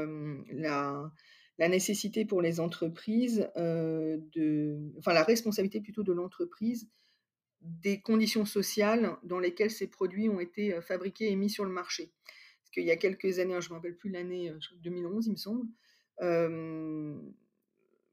[0.53, 1.11] la,
[1.59, 6.89] nécessité pour les entreprises de, enfin la responsabilité plutôt de l'entreprise
[7.61, 12.13] des conditions sociales dans lesquelles ces produits ont été fabriqués et mis sur le marché.
[12.61, 15.33] Parce qu'il y a quelques années, hein, je ne me rappelle plus l'année, 2011 il
[15.33, 15.67] me semble,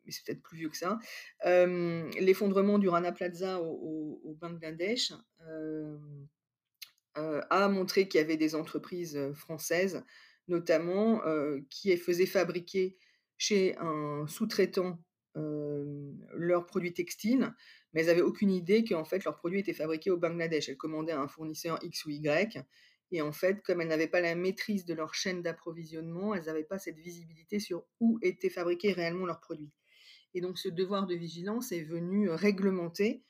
[0.06, 1.00] mais c'est peut-être plus vieux que ça,
[1.44, 5.14] l'effondrement du Rana Plaza au Bangladesh
[7.16, 10.04] a montré qu'il y avait des entreprises françaises
[10.48, 11.22] notamment,
[11.70, 12.98] qui faisaient fabriquer
[13.38, 15.00] chez un sous-traitant
[15.36, 17.54] leurs produits textiles,
[17.94, 20.70] mais elles n'avaient aucune idée qu'en fait leurs produits étaient fabriqués au Bangladesh.
[20.70, 22.66] Elles commandaient à un fournisseur X ou Y,
[23.12, 26.64] et en fait, comme elles n'avaient pas la maîtrise de leur chaîne d'approvisionnement, elles n'avaient
[26.64, 29.72] pas cette visibilité sur où étaient fabriqués réellement leurs produits.
[30.34, 33.24] Et donc ce devoir de vigilance est venu réglementer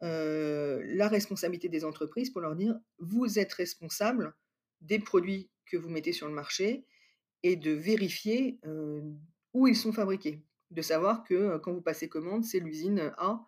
[0.00, 4.34] la responsabilité des entreprises pour leur dire, vous êtes responsable
[4.80, 6.84] des produits que vous mettez sur le marché
[7.42, 8.58] et de vérifier
[9.52, 10.42] où ils sont fabriqués.
[10.70, 13.44] De savoir que quand vous passez commande, c'est l'usine A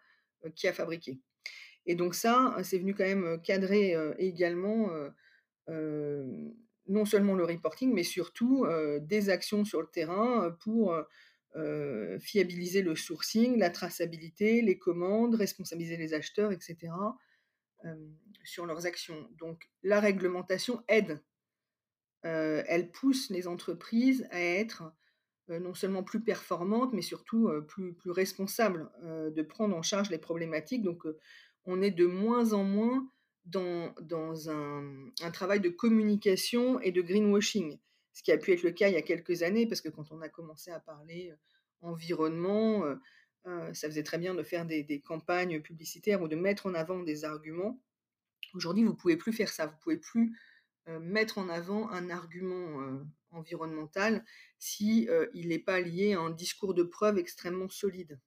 [0.54, 1.20] qui a fabriqué.
[1.86, 4.90] Et donc ça, c'est venu quand même cadrer également
[5.66, 8.66] non seulement le reporting, mais surtout
[9.00, 10.94] des actions sur le terrain pour
[12.20, 16.92] fiabiliser le sourcing, la traçabilité, les commandes, responsabiliser les acheteurs, etc.
[18.44, 19.28] sur leurs actions.
[19.38, 21.20] Donc la réglementation aide
[22.28, 24.92] elle pousse les entreprises à être
[25.48, 30.82] non seulement plus performantes, mais surtout plus, plus responsables de prendre en charge les problématiques.
[30.82, 31.04] Donc,
[31.64, 33.08] on est de moins en moins
[33.46, 37.78] dans, dans un, travail de communication et de greenwashing,
[38.12, 40.12] ce qui a pu être le cas il y a quelques années, parce que quand
[40.12, 41.32] on a commencé à parler
[41.80, 42.84] environnement,
[43.72, 47.02] ça faisait très bien de faire des, des, campagnes publicitaires ou de mettre en avant
[47.02, 47.80] des arguments.
[48.54, 50.34] Aujourd'hui, vous pouvez plus faire ça, vous pouvez plus euh,
[51.00, 54.24] mettre en avant un argument euh, environnemental
[54.58, 58.18] si euh, il n'est pas lié à un discours de preuve extrêmement solide.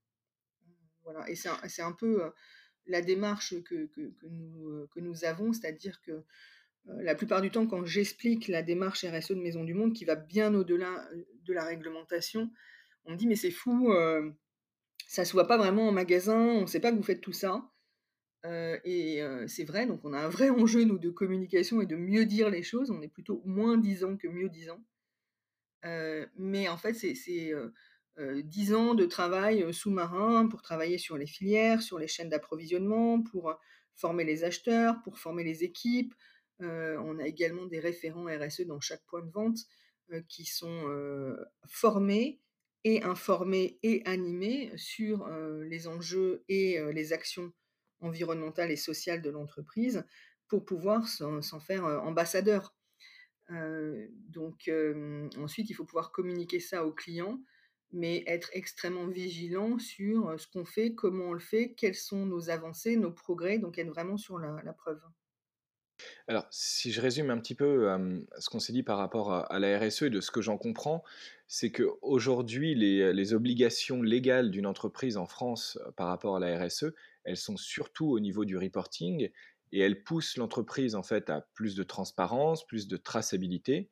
[1.03, 2.31] Voilà, et c'est un, peu
[2.85, 3.89] la démarche que,
[4.29, 6.23] nous, que nous, avons, c'est-à-dire que
[6.85, 10.15] la plupart du temps, quand j'explique la démarche RSE de Maison du Monde, qui va
[10.15, 11.09] bien au-delà
[11.43, 12.51] de la réglementation,
[13.05, 13.91] on me dit mais c'est fou,
[15.07, 17.33] ça se voit pas vraiment en magasin, on ne sait pas que vous faites tout
[17.33, 17.70] ça
[18.43, 22.25] et c'est vrai, donc on a un vrai enjeu, nous, de communication et de mieux
[22.25, 22.91] dire les choses.
[22.91, 24.83] On est plutôt moins disant que mieux disant.
[25.83, 27.53] mais en fait, c'est
[28.43, 33.57] dix ans de travail sous-marin pour travailler sur les filières, sur les chaînes d'approvisionnement, pour
[33.95, 36.13] former les acheteurs, pour former les équipes.
[36.59, 39.59] on a également des référents RSE dans chaque point de vente
[40.27, 42.41] qui sont formés
[42.83, 45.29] et informés et animés sur
[45.63, 47.53] les enjeux et les actions
[48.01, 50.03] environnementale et sociale de l'entreprise
[50.47, 52.75] pour pouvoir s'en faire ambassadeur.
[53.49, 54.69] donc
[55.37, 57.39] ensuite, il faut pouvoir communiquer ça aux clients,
[57.93, 62.49] mais être extrêmement vigilant sur ce qu'on fait, comment on le fait, quelles sont nos
[62.49, 64.99] avancées, nos progrès, donc être vraiment sur la, preuve.
[66.27, 67.87] Alors, si je résume un petit peu
[68.37, 71.03] ce qu'on s'est dit par rapport à, la RSE et de ce que j'en comprends,
[71.47, 76.93] c'est qu'aujourd'hui, les, les obligations légales d'une entreprise en France par rapport à la RSE,
[77.23, 79.29] elles sont surtout au niveau du reporting
[79.71, 83.89] et elles poussent l'entreprise en fait à plus de transparence, plus de traçabilité.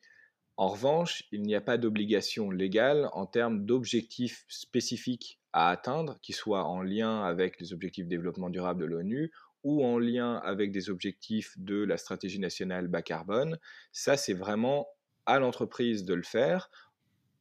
[0.58, 6.34] En revanche, il n'y a pas d'obligation légale en termes d'objectifs spécifiques à atteindre, qui
[6.34, 9.32] soient en lien avec les objectifs de développement durable de l'ONU
[9.64, 13.58] ou en lien avec des objectifs de la stratégie nationale bas carbone.
[13.92, 14.88] Ça, c'est vraiment
[15.26, 16.70] à l'entreprise de le faire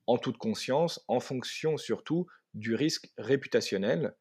[0.07, 4.14] en toute conscience, en fonction surtout du risque réputationnel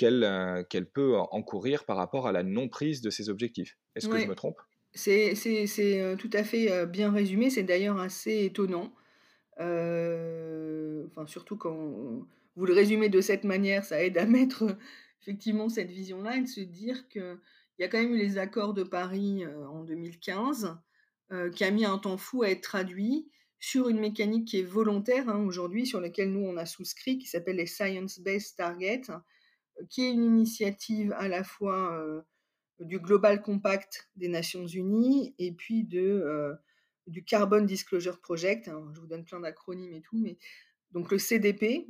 [0.00, 3.76] qu'elle euh, qu'elle peut encourir par rapport à la non-prise de ses objectifs.
[3.94, 4.58] Est-ce que je me trompe?
[4.94, 5.34] C'est
[5.78, 8.94] euh, tout à fait euh, bien résumé, c'est d'ailleurs assez étonnant.
[9.58, 14.74] enfin, surtout quand vous le résumez de cette manière, ça aide à mettre
[15.20, 17.38] effectivement cette vision-là et de se dire qu'il
[17.78, 20.78] y a quand même eu les accords de Paris en 2015
[21.54, 23.28] qui a mis un temps fou à être traduit
[23.60, 27.26] sur une mécanique qui est volontaire hein, aujourd'hui, sur laquelle nous on a souscrit, qui
[27.26, 29.12] s'appelle les Science-Based Targets,
[29.88, 32.24] qui est une initiative à la fois
[32.78, 36.54] du Global Compact des Nations Unies et puis de,
[37.06, 38.70] du Carbon Disclosure Project.
[38.94, 40.38] je vous donne plein d'acronymes et tout, mais
[40.92, 41.88] donc le CDP,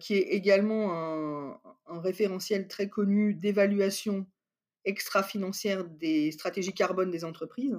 [0.00, 4.26] qui est également un, un référentiel très connu d'évaluation
[4.84, 7.76] extra-financière des stratégies carbone des entreprises.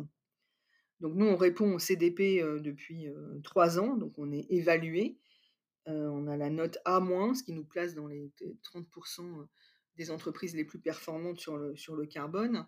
[0.99, 3.07] Donc nous, on répond au CDP depuis
[3.43, 5.17] trois ans, donc on est évalué.
[5.87, 7.01] On a la note A-,
[7.33, 8.31] ce qui nous place dans les
[8.63, 9.47] 30%
[9.95, 12.67] des entreprises les plus performantes sur le, sur le carbone.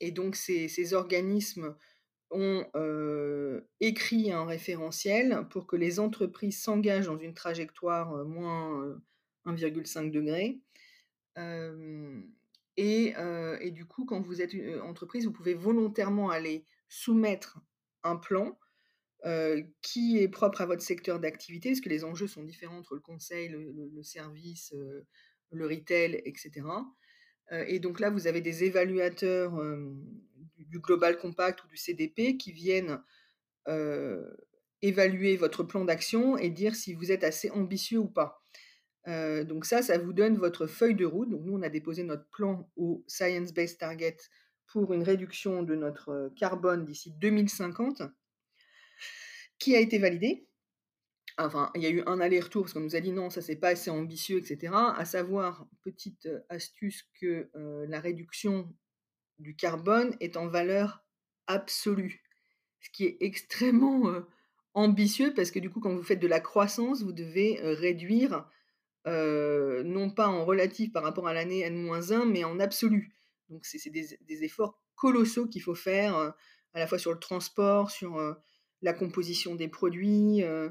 [0.00, 1.76] et donc ces, organismes
[2.30, 2.64] ont
[3.80, 8.98] écrit un référentiel pour que les entreprises s'engagent dans une trajectoire moins
[9.46, 10.60] 1,5 degré.
[12.78, 13.14] Et,
[13.60, 17.58] et, du coup, quand vous êtes une entreprise, vous pouvez volontairement aller soumettre
[18.02, 18.58] un plan
[19.82, 23.00] qui est propre à votre secteur d'activité, parce que les enjeux sont différents entre le
[23.00, 24.74] conseil, le, service,
[25.52, 26.66] le retail, etc.
[27.66, 29.52] et donc là, vous avez des évaluateurs
[30.56, 33.00] du, Global Compact ou du CDP qui viennent
[34.80, 38.42] évaluer votre plan d'action et dire si vous êtes assez ambitieux ou pas.
[39.06, 41.30] donc ça, ça vous donne votre feuille de route.
[41.30, 44.16] Donc nous, on a déposé notre plan au Science Based Target
[44.72, 48.02] pour une réduction de notre carbone d'ici 2050,
[49.58, 50.46] qui a été validé.
[51.38, 53.56] Enfin, il y a eu un aller-retour parce qu'on nous a dit non, ça c'est
[53.56, 54.74] pas assez ambitieux, etc.
[54.74, 57.50] À savoir, petite astuce, que
[57.88, 58.70] la réduction
[59.38, 61.04] du carbone est en valeur
[61.46, 62.22] absolue,
[62.80, 64.12] ce qui est extrêmement
[64.74, 68.46] ambitieux parce que du coup, quand vous faites de la croissance, vous devez réduire
[69.06, 73.10] non pas en relatif par rapport à l'année N-1, mais en absolu.
[73.52, 76.30] Donc, c'est des, efforts colossaux qu'il faut faire, euh,
[76.72, 78.32] à la fois sur le transport, sur euh,
[78.82, 80.70] la composition des produits, euh,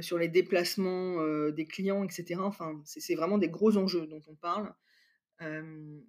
[0.00, 2.40] sur les déplacements des clients, etc.
[2.40, 4.72] Enfin, c'est vraiment des gros enjeux dont on parle.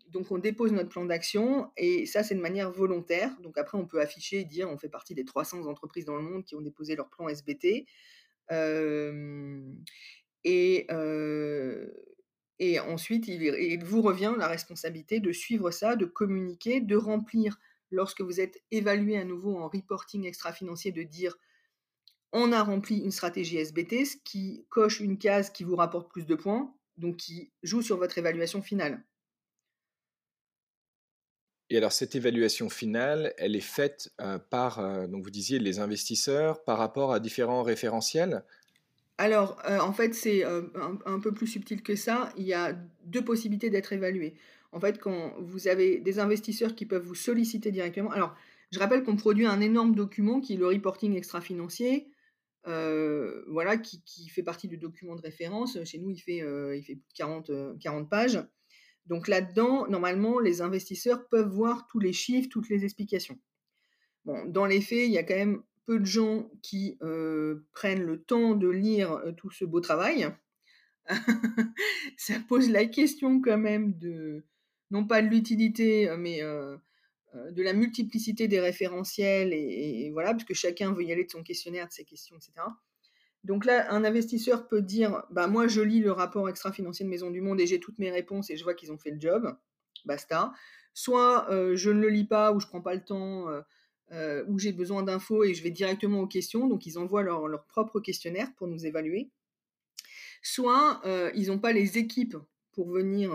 [0.08, 3.36] donc, on dépose notre plan d'action et ça, c'est de manière volontaire.
[3.42, 6.22] Donc, après, on peut afficher et dire on fait partie des 300 entreprises dans le
[6.22, 7.86] monde qui ont déposé leur plan SBT.
[10.46, 10.88] et
[12.60, 17.60] et ensuite, il, vous revient la responsabilité de suivre ça, de communiquer, de remplir,
[17.96, 21.38] lorsque vous êtes évalué à nouveau en reporting extra-financier, de dire
[22.32, 26.26] on a rempli une stratégie SBT, ce qui coche une case qui vous rapporte plus
[26.26, 29.04] de points, donc qui joue sur votre évaluation finale.
[31.70, 35.80] Et alors cette évaluation finale, elle est faite euh, par, euh, donc vous disiez, les
[35.80, 38.44] investisseurs par rapport à différents référentiels?
[39.18, 42.34] Alors, euh, en fait, c'est un, peu plus subtil que ça.
[42.36, 42.74] Il y a
[43.06, 44.36] deux possibilités d'être évalué.
[44.76, 48.12] En fait, quand vous avez des investisseurs qui peuvent vous solliciter directement.
[48.12, 48.36] Alors,
[48.72, 52.10] je rappelle qu'on produit un énorme document qui est le reporting extra-financier,
[52.68, 55.82] euh, voilà, qui, fait partie du document de référence.
[55.86, 58.46] Chez nous, il fait, il plus de 40, 40 pages.
[59.06, 63.40] Donc là-dedans, normalement, les investisseurs peuvent voir tous les chiffres, toutes les explications.
[64.26, 66.98] Bon, dans les faits, il y a quand même peu de gens qui
[67.72, 70.28] prennent le temps de lire tout ce beau travail.
[72.18, 74.44] ça pose la question quand même de,
[74.92, 80.94] non pas de l'utilité, mais de la multiplicité des référentiels, et, voilà, parce que chacun
[80.94, 82.54] veut y aller de son questionnaire, de ses questions, etc.
[83.44, 87.30] Donc là, un investisseur peut dire, bah moi je lis le rapport extra-financier de Maison
[87.30, 89.56] du Monde et j'ai toutes mes réponses et je vois qu'ils ont fait le job,
[90.06, 90.54] basta.
[90.94, 93.48] Soit je ne le lis pas ou je prends pas le temps,
[94.12, 96.68] euh, où j'ai besoin d'infos et je vais directement aux questions.
[96.68, 99.32] Donc, ils envoient leur, propre questionnaire pour nous évaluer.
[100.44, 102.38] Soit euh, ils n'ont pas les équipes
[102.76, 103.32] pour venir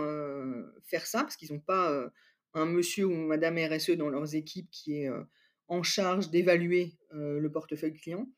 [0.83, 2.11] faire ça, parce qu'ils n'ont pas
[2.53, 5.09] un monsieur ou madame RSE dans leurs équipes qui est
[5.67, 8.29] en charge d'évaluer le portefeuille client.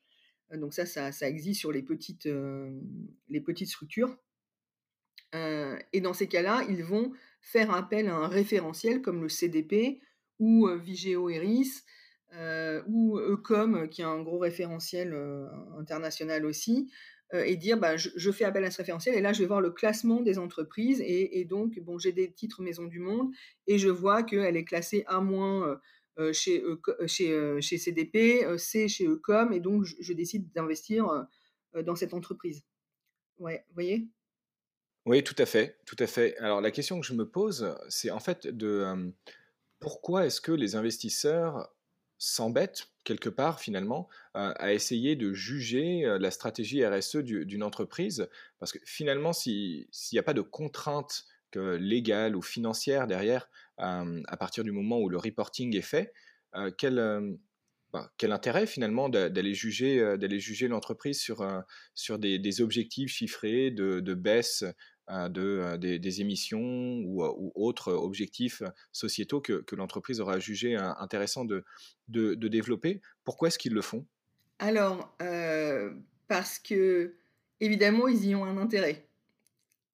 [0.52, 2.28] donc ça, ça, ça, existe sur les petites,
[3.28, 4.16] les petites structures.
[5.34, 7.12] et dans ces cas-là, ils vont
[7.42, 10.00] faire appel à un référentiel comme le CDP
[10.38, 11.82] ou Vigeo Eris
[12.86, 15.14] ou Ecom, qui est un gros référentiel
[15.78, 16.90] international aussi,
[17.34, 19.70] et dire bah, je, fais appel à ce référentiel et là je vais voir le
[19.70, 23.30] classement des entreprises et, donc bon j'ai des titres Maison du Monde
[23.66, 25.22] et je vois qu'elle est classée A-
[26.32, 26.62] chez,
[27.06, 31.26] chez, chez CDP, C chez Ecom et donc je, décide d'investir
[31.84, 32.62] dans cette entreprise.
[33.38, 34.08] Ouais, vous voyez?
[35.06, 36.36] Oui, tout à fait, tout à fait.
[36.38, 39.12] Alors la question que je me pose, c'est en fait de
[39.80, 41.73] pourquoi est-ce que les investisseurs
[42.24, 48.28] s'embêtent quelque part finalement à essayer de juger la stratégie RSE d'une entreprise.
[48.58, 54.64] Parce que finalement s'il n'y a pas de contraintes légales ou financières derrière à partir
[54.64, 56.14] du moment où le reporting est fait,
[56.78, 56.94] quel,
[57.92, 61.46] ben, quel intérêt finalement d'aller juger, d'aller juger l'entreprise sur,
[61.94, 64.64] sur des, objectifs chiffrés de, de baisse
[65.08, 66.60] de, des, émissions
[67.04, 67.22] ou,
[67.54, 68.62] autres objectifs
[68.92, 71.64] sociétaux que, l'entreprise aura jugé intéressant de,
[72.08, 73.00] de, développer.
[73.24, 74.06] Pourquoi est-ce qu'ils le font?
[74.58, 75.14] Alors,
[76.28, 77.14] parce que,
[77.60, 79.06] évidemment, ils y ont un intérêt.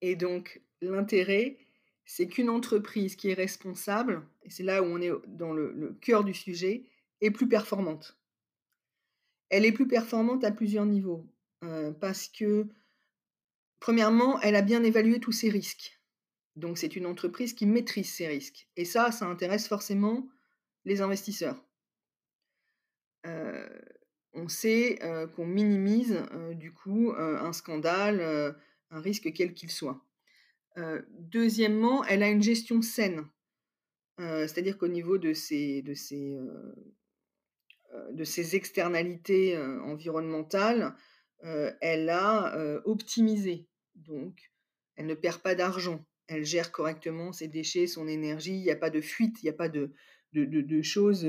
[0.01, 1.59] Et donc, l'intérêt,
[2.05, 5.93] c'est qu'une entreprise qui est responsable, et c'est là où on est dans le, le
[6.01, 6.85] cœur du sujet,
[7.21, 8.17] est plus performante.
[9.49, 11.27] Elle est plus performante à plusieurs niveaux.
[12.01, 12.67] parce que
[13.81, 16.01] Premièrement, elle a bien évalué tous ses risques.
[16.57, 18.69] Donc c'est une entreprise qui maîtrise ses risques.
[18.77, 20.29] Et ça, ça intéresse forcément
[20.85, 21.65] les investisseurs.
[23.27, 23.69] Euh,
[24.33, 28.21] on sait euh, qu'on minimise euh, du coup un scandale,
[28.91, 30.05] un risque quel qu'il soit.
[31.19, 33.27] deuxièmement, elle a une gestion saine.
[34.19, 35.95] C'est-à-dire qu'au niveau de ses, de
[38.13, 40.95] de ses externalités environnementales,
[41.43, 44.53] elle a optimisé donc,
[44.97, 46.05] elle ne perd pas d'argent.
[46.27, 48.57] Elle gère correctement ses déchets, son énergie.
[48.57, 49.93] Il n'y a pas de fuite, il n'y a pas de,
[50.83, 51.27] choses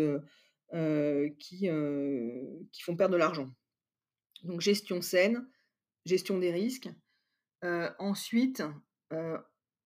[1.40, 3.50] qui, font perdre de l'argent.
[4.44, 5.48] Donc, gestion saine,
[6.06, 6.90] gestion des risques.
[8.00, 8.64] Ensuite,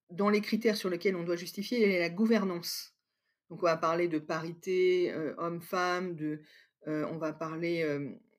[0.10, 2.94] dans les critères sur lesquels on doit justifier, il y a la gouvernance.
[3.50, 6.18] Donc, on va parler de parité homme-femme,
[6.88, 7.84] on va parler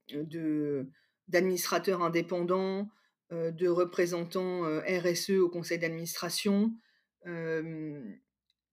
[0.08, 0.90] de
[1.28, 2.88] d'administrateurs indépendants,
[3.30, 6.72] de représentants euh, RSE au conseil d'administration.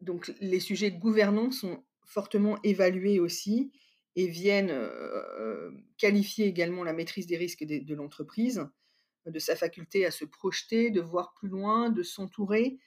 [0.02, 3.72] donc les sujets de gouvernance sont fortement évalués aussi
[4.16, 8.64] et viennent euh, qualifier également la maîtrise des risques de, l'entreprise,
[9.26, 12.78] de sa faculté à se projeter, de voir plus loin, de s'entourer.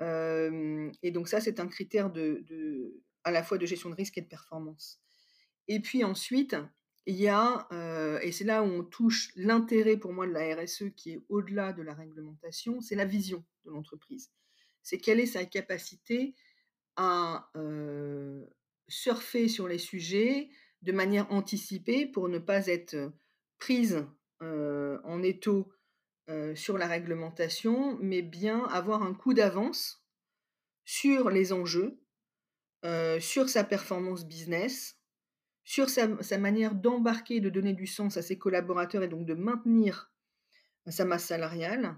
[0.00, 4.22] et donc ça, c'est un critère de, à la fois de gestion de risque et
[4.22, 5.00] de performance.
[5.68, 6.56] Et puis ensuite,
[7.06, 10.56] il y a, euh, et c'est là où on touche l'intérêt pour moi de la
[10.56, 14.32] RSE qui est au-delà de la réglementation, c'est la vision de l'entreprise.
[14.82, 16.34] C'est quelle est sa capacité
[16.96, 18.44] à euh,
[18.88, 20.48] surfer sur les sujets
[20.82, 23.12] de manière anticipée pour ne pas être
[23.58, 24.04] prise
[24.42, 25.72] euh, en étau
[26.56, 30.04] sur la réglementation, mais bien avoir un coup d'avance
[30.84, 32.00] sur les enjeux,
[33.20, 34.95] sur sa performance business,
[35.66, 40.12] sur sa, manière d'embarquer, de donner du sens à ses collaborateurs et donc de maintenir
[40.86, 41.96] sa masse salariale,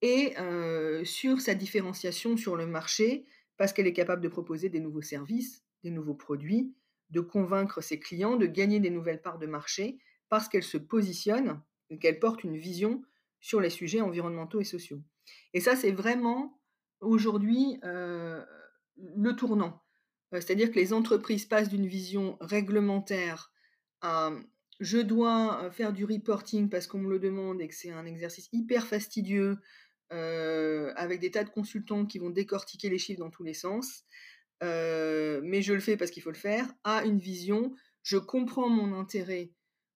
[0.00, 3.26] et euh, sur sa différenciation sur le marché,
[3.58, 6.74] parce qu'elle est capable de proposer des nouveaux services, des nouveaux produits,
[7.10, 9.98] de convaincre ses clients, de gagner des nouvelles parts de marché,
[10.30, 13.02] parce qu'elle se positionne et qu'elle porte une vision
[13.40, 15.02] sur les sujets environnementaux et sociaux.
[15.52, 16.58] Et ça, c'est vraiment
[17.00, 18.42] aujourd'hui euh,
[18.96, 19.85] le tournant.
[20.32, 23.52] Euh, c'est-à-dire que les entreprises passent d'une vision réglementaire
[24.00, 24.32] à
[24.78, 28.50] je dois faire du reporting parce qu'on me le demande et que c'est un exercice
[28.52, 29.56] hyper fastidieux
[30.10, 34.04] avec des tas de consultants qui vont décortiquer les chiffres dans tous les sens,
[34.60, 38.92] mais je le fais parce qu'il faut le faire, à une vision, je comprends mon
[39.00, 39.50] intérêt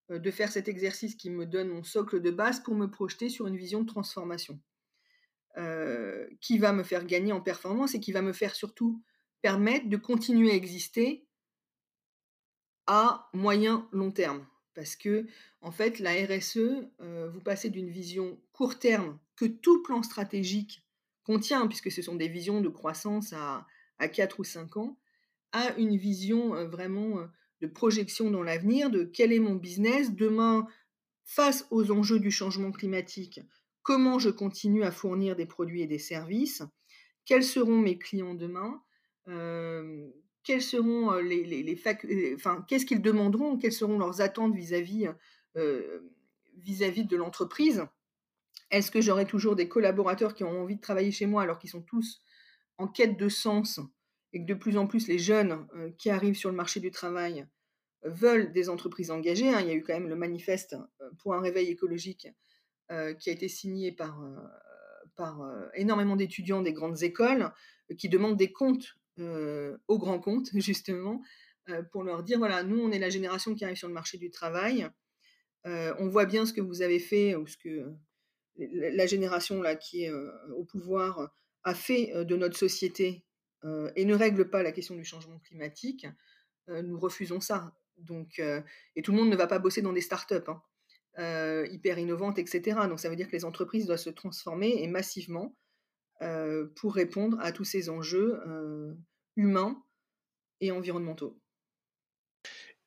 [0.09, 3.47] de faire cet exercice qui me donne mon socle de base pour me projeter sur
[3.49, 4.59] une vision de transformation
[6.41, 9.03] qui va me faire gagner en performance et qui va me faire surtout
[9.43, 11.27] permettre de continuer à exister
[12.87, 14.47] à moyen long terme.
[14.75, 15.27] Parce que,
[15.61, 16.59] en fait, la RSE,
[17.01, 20.83] euh, vous passez d'une vision court terme que tout plan stratégique
[21.25, 23.67] contient, puisque ce sont des visions de croissance à,
[23.99, 24.99] à 4 ou 5 ans,
[25.53, 27.27] à une vision euh, vraiment euh,
[27.61, 30.15] de projection dans l'avenir, de quel est mon business.
[30.15, 30.67] Demain
[31.25, 33.41] face aux enjeux du changement climatique,
[33.83, 36.63] comment je continue à fournir des produits et des services,
[37.25, 38.83] quels seront mes clients demain,
[39.27, 45.09] quels seront les, les, enfin, qu'est-ce qu'ils demanderont, quelles seront leurs attentes vis-à-vis
[46.57, 47.87] vis-à-vis de l'entreprise?
[48.71, 51.71] Est-ce que j'aurai toujours des collaborateurs qui ont envie de travailler chez moi alors qu'ils
[51.71, 52.23] sont tous
[52.79, 53.81] en quête de sens
[54.33, 55.67] et que de plus en plus les jeunes
[55.99, 57.47] qui arrivent sur le marché du travail
[58.03, 59.49] veulent des entreprises engagées.
[59.49, 59.61] Hein.
[59.61, 60.77] Il y a eu quand même le manifeste
[61.19, 62.29] pour un réveil écologique
[63.19, 64.23] qui a été signé par,
[65.17, 65.43] par
[65.75, 67.53] énormément d'étudiants des grandes écoles
[67.99, 68.97] qui demandent des comptes
[69.89, 71.23] aux grands comptes, justement,
[71.93, 74.31] pour leur dire, voilà, nous, on est la génération qui arrive sur le marché du
[74.31, 74.89] travail.
[75.65, 77.93] on voit bien ce que vous avez fait ou ce que
[78.57, 80.13] la génération là, qui est
[80.57, 81.31] au pouvoir
[81.63, 83.25] a fait de notre société
[83.95, 86.07] et ne règle pas la question du changement climatique,
[86.69, 87.75] nous refusons ça.
[87.99, 90.35] Donc, et tout le monde ne va pas bosser dans des startups
[91.17, 92.81] hein, hyper innovantes, etc.
[92.89, 95.55] Donc ça veut dire que les entreprises doivent se transformer et massivement
[96.77, 98.41] pour répondre à tous ces enjeux
[99.37, 99.83] humains
[100.61, 101.41] et environnementaux.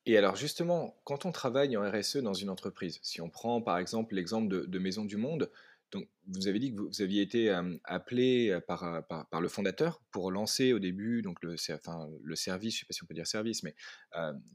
[0.06, 3.78] Et alors justement, quand on travaille en RSE dans une entreprise, si on prend par
[3.78, 5.50] exemple l'exemple de, Maison du Monde,
[5.92, 7.50] donc vous avez dit que vous, aviez été
[7.86, 11.86] appelé par, le fondateur pour lancer au début donc le, service,
[12.26, 13.76] je ne sais pas si on peut dire service, mais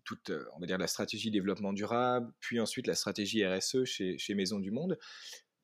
[0.05, 4.59] toute, on va dire la stratégie développement durable, puis ensuite la stratégie RSE chez Maison
[4.59, 4.99] du Monde.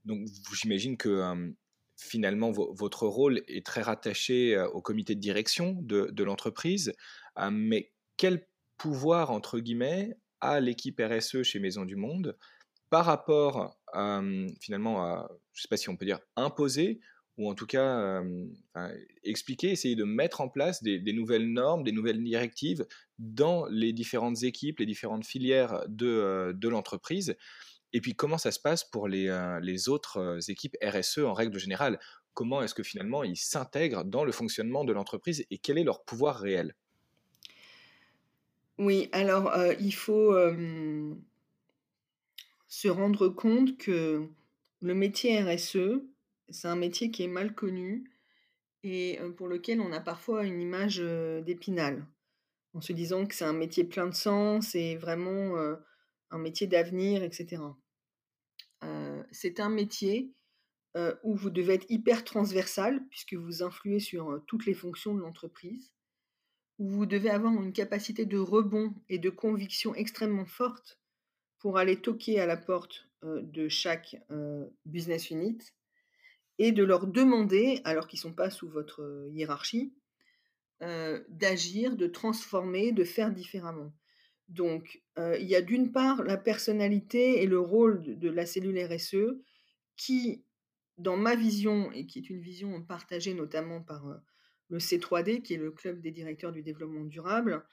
[0.04, 1.54] Donc j'imagine que
[1.96, 6.92] finalement votre rôle est très rattaché au comité de direction de, l'entreprise,
[7.50, 12.36] mais quel pouvoir, entre guillemets, à l'équipe RSE chez Maison du Monde
[12.90, 13.78] par rapport
[14.60, 17.00] finalement à, je ne sais pas si on peut dire imposer,
[17.36, 18.22] ou en tout cas
[19.22, 22.86] expliquer, essayer de mettre en place des, nouvelles normes, des nouvelles directives
[23.18, 27.36] dans les différentes équipes, les différentes filières de l'entreprise?
[27.94, 29.30] Et puis comment ça se passe pour les,
[29.62, 31.98] les autres équipes RSE en règle générale?
[32.34, 36.04] Comment est-ce que finalement ils s'intègrent dans le fonctionnement de l'entreprise et quel est leur
[36.04, 36.74] pouvoir réel?
[38.78, 40.34] Oui, alors, il faut,
[42.66, 44.26] se rendre compte que
[44.80, 46.02] le métier RSE,
[46.48, 48.10] c'est un métier qui est mal connu
[48.82, 52.04] et pour lequel on a parfois une image, d'Épinal.
[52.74, 55.56] En se disant que c'est un métier plein de sens et vraiment,
[56.30, 57.62] un métier d'avenir etc.
[59.34, 60.32] c'est un métier,
[61.24, 65.92] où vous devez être hyper transversal puisque vous influez sur, toutes les fonctions de l'entreprise
[66.78, 71.00] où vous devez avoir une capacité de rebond et de conviction extrêmement forte
[71.58, 74.16] pour aller toquer à la porte de chaque
[74.84, 75.58] business unit
[76.58, 79.94] et de leur demander, alors qu'ils ne sont pas sous votre hiérarchie,
[80.80, 83.92] d'agir, de transformer, de faire différemment.
[84.48, 89.36] Donc, il y a d'une part la personnalité et le rôle de, la cellule RSE
[89.96, 90.44] qui,
[90.98, 94.04] dans ma vision, et qui est une vision partagée notamment par
[94.68, 97.64] le C3D, qui est le club des directeurs du développement durable,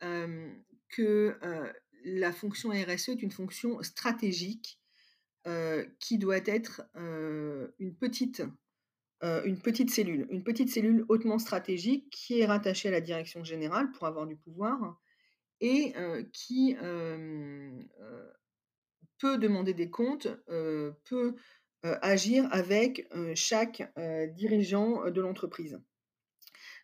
[0.00, 1.38] que
[2.04, 4.80] la fonction RSE est une fonction stratégique
[5.98, 8.42] qui doit être une, petite,
[9.22, 13.90] une petite cellule, une petite cellule hautement stratégique qui est rattachée à la direction générale
[13.92, 15.00] pour avoir du pouvoir
[15.62, 15.94] et
[16.32, 16.76] qui
[19.18, 20.28] peut demander des comptes,
[21.04, 21.34] peut
[21.82, 23.90] agir avec chaque
[24.34, 25.80] dirigeant de l'entreprise.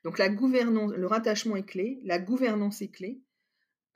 [0.05, 3.21] Donc la gouvernance, le rattachement est clé, la gouvernance est clé.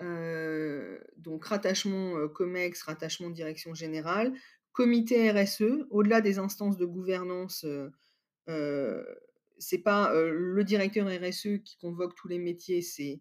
[0.00, 4.34] Donc rattachement COMEX, rattachement direction générale,
[4.72, 7.64] comité RSE, au-delà des instances de gouvernance,
[8.48, 9.04] euh,
[9.58, 13.20] c'est pas le directeur RSE qui convoque tous les métiers, c'est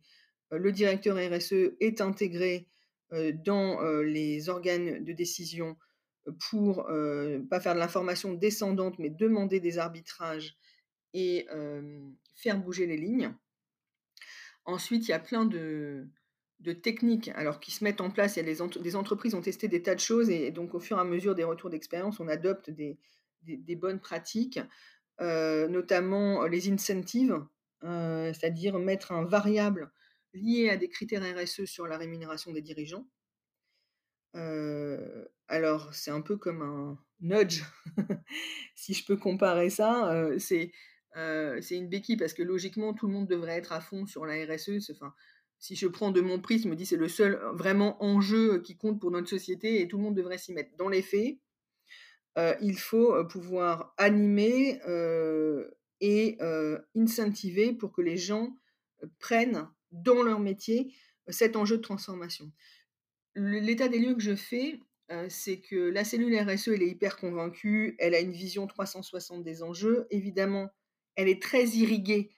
[0.52, 2.68] le directeur RSE est intégré
[3.12, 5.78] dans les organes de décision
[6.50, 6.86] pour
[7.50, 10.56] pas faire de l'information descendante, mais demander des arbitrages
[11.14, 11.48] et
[12.36, 13.34] faire bouger les lignes.
[14.66, 16.08] Ensuite, il y a plein de,
[16.84, 18.38] techniques alors, qui se mettent en place.
[18.38, 21.02] Il a des entreprises ont testé des tas de choses et, donc au fur et
[21.02, 22.98] à mesure des retours d'expérience, on adopte des,
[23.76, 24.60] bonnes pratiques,
[25.20, 27.40] notamment les incentives,
[27.82, 29.92] c'est-à-dire mettre un variable
[30.34, 33.08] lié à des critères RSE sur la rémunération des dirigeants.
[35.48, 37.64] alors, c'est un peu comme un nudge,
[38.76, 40.30] si je peux comparer ça.
[40.40, 40.72] c'est
[41.14, 44.46] c'est une béquille parce que logiquement, tout le monde devrait être à fond sur la
[44.46, 44.90] RSE.
[44.92, 45.14] Enfin,
[45.60, 49.12] si je prends de mon prisme, dis c'est le seul vraiment enjeu qui compte pour
[49.12, 50.76] notre société et tout le monde devrait s'y mettre.
[50.78, 51.38] Dans les faits,
[52.62, 54.80] il faut pouvoir animer
[56.00, 56.38] et
[56.96, 58.56] incentiver pour que les gens
[59.20, 60.94] prennent dans leur métier
[61.28, 62.52] cet enjeu de transformation.
[63.36, 64.80] L'état des lieux que je fais,
[65.30, 69.64] c'est que la cellule RSE, elle est hyper convaincue, elle a une vision 360 des
[69.64, 70.08] enjeux.
[70.10, 70.70] Évidemment,
[71.16, 72.32] elle est très irriguée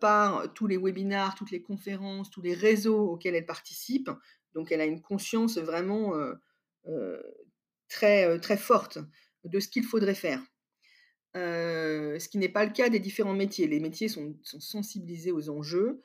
[0.00, 4.10] par tous les webinars, toutes les conférences, tous les réseaux auxquels elle participe.
[4.54, 6.12] Donc elle a une conscience vraiment
[7.88, 8.98] très, très forte
[9.44, 10.42] de ce qu'il faudrait faire.
[11.34, 13.66] ce qui n'est pas le cas des différents métiers.
[13.66, 16.00] Les métiers sont, sensibilisés aux enjeux.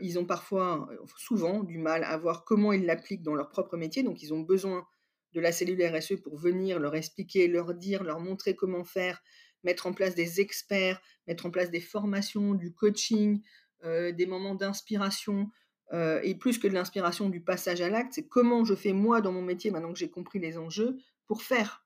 [0.00, 4.02] Ils ont parfois, souvent, du mal à voir comment ils l'appliquent dans leur propre métier.
[4.02, 4.86] Donc, ils ont besoin
[5.32, 9.22] de la cellule RSE pour venir leur expliquer, leur dire, leur montrer comment faire,
[9.62, 13.40] mettre en place des experts, mettre en place des formations, du coaching,
[13.84, 15.50] des moments d'inspiration,
[15.92, 19.32] et plus que de l'inspiration du passage à l'acte, c'est comment je fais moi dans
[19.32, 20.96] mon métier, maintenant que j'ai compris les enjeux,
[21.26, 21.84] pour faire.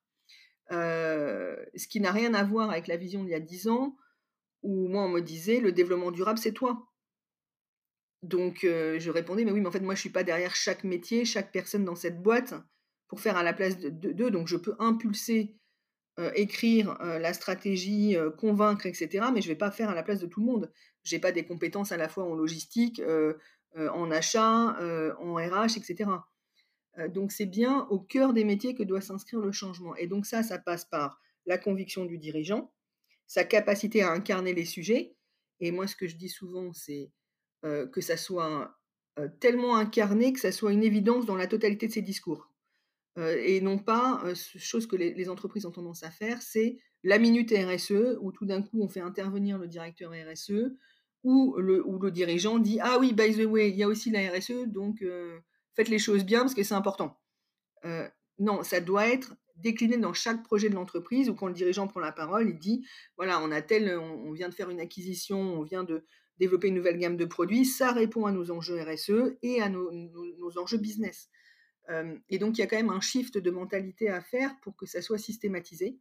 [0.70, 3.96] ce qui n'a rien à voir avec la vision d'il y a dix ans,
[4.62, 6.88] où moi on me disait le développement durable c'est toi.
[8.24, 11.24] Donc je répondais mais oui mais en fait moi je suis pas derrière chaque métier,
[11.24, 12.54] chaque personne dans cette boîte
[13.06, 15.56] pour faire à la place d'eux, donc je peux impulser,
[16.34, 19.26] écrire la stratégie, convaincre, etc.
[19.32, 20.72] Mais je vais pas faire à la place de tout le monde.
[21.02, 23.00] J'ai pas des compétences à la fois en logistique,
[23.76, 26.08] euh, en achat, euh, en RH, etc.
[26.98, 29.96] Euh, donc c'est bien au cœur des métiers que doit s'inscrire le changement.
[29.96, 32.72] Et donc ça, ça passe par la conviction du dirigeant,
[33.26, 35.16] sa capacité à incarner les sujets.
[35.58, 37.10] Et moi, ce que je dis souvent, c'est
[37.92, 38.78] que ça soit
[39.40, 42.50] tellement incarné que ça soit une évidence dans la totalité de ses discours.
[43.16, 48.18] et non pas, chose que les, entreprises ont tendance à faire, c'est la minute RSE,
[48.20, 50.74] où tout d'un coup on fait intervenir le directeur RSE,
[51.24, 54.30] où le, le dirigeant dit Ah oui, by the way, il y a aussi la
[54.30, 55.38] RSE, donc euh,
[55.74, 57.18] faites les choses bien parce que c'est important.
[57.84, 58.08] Euh,
[58.38, 62.00] non, ça doit être décliné dans chaque projet de l'entreprise ou quand le dirigeant prend
[62.00, 62.86] la parole, il dit
[63.16, 66.04] voilà, on a tel, on, vient de faire une acquisition, on vient de
[66.38, 69.90] développer une nouvelle gamme de produits, ça répond à nos enjeux RSE et à nos,
[70.58, 71.28] enjeux business.
[71.90, 74.76] Euh, et donc, il y a quand même un shift de mentalité à faire pour
[74.76, 75.98] que ça soit systématisé.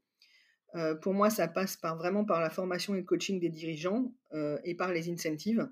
[0.75, 4.57] Euh, pour moi, ça passe vraiment par la formation et le coaching des dirigeants euh,
[4.63, 5.69] et par les incentives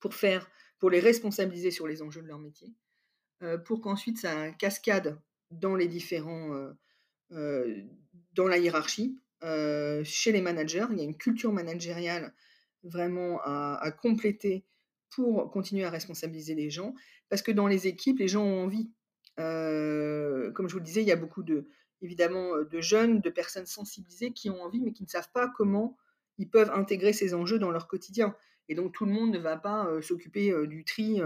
[0.00, 2.72] pour, les responsabiliser sur les enjeux de leur métier,
[3.64, 5.18] pour qu'ensuite ça cascade
[5.50, 6.70] dans les différents,
[7.30, 10.86] dans la hiérarchie, chez les managers.
[10.92, 12.32] Il y a une culture managériale
[12.88, 14.64] vraiment à, compléter
[15.10, 16.94] pour continuer à responsabiliser les gens,
[17.28, 18.90] parce que dans les équipes, les gens ont envie.
[19.36, 21.68] comme je vous le disais, il y a beaucoup de,
[22.02, 25.96] évidemment de jeunes, de personnes sensibilisées qui ont envie mais qui ne savent pas comment
[26.38, 28.34] ils peuvent intégrer ces enjeux dans leur quotidien.
[28.68, 31.20] Et donc tout le monde ne va pas s'occuper du tri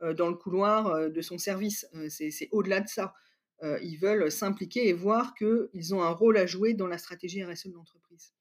[0.00, 1.86] dans le couloir de son service.
[2.08, 3.14] c'est au-delà de ça.
[3.62, 7.68] ils veulent s'impliquer et voir qu'ils ont un rôle à jouer dans la stratégie RSE
[7.68, 8.32] de l'entreprise.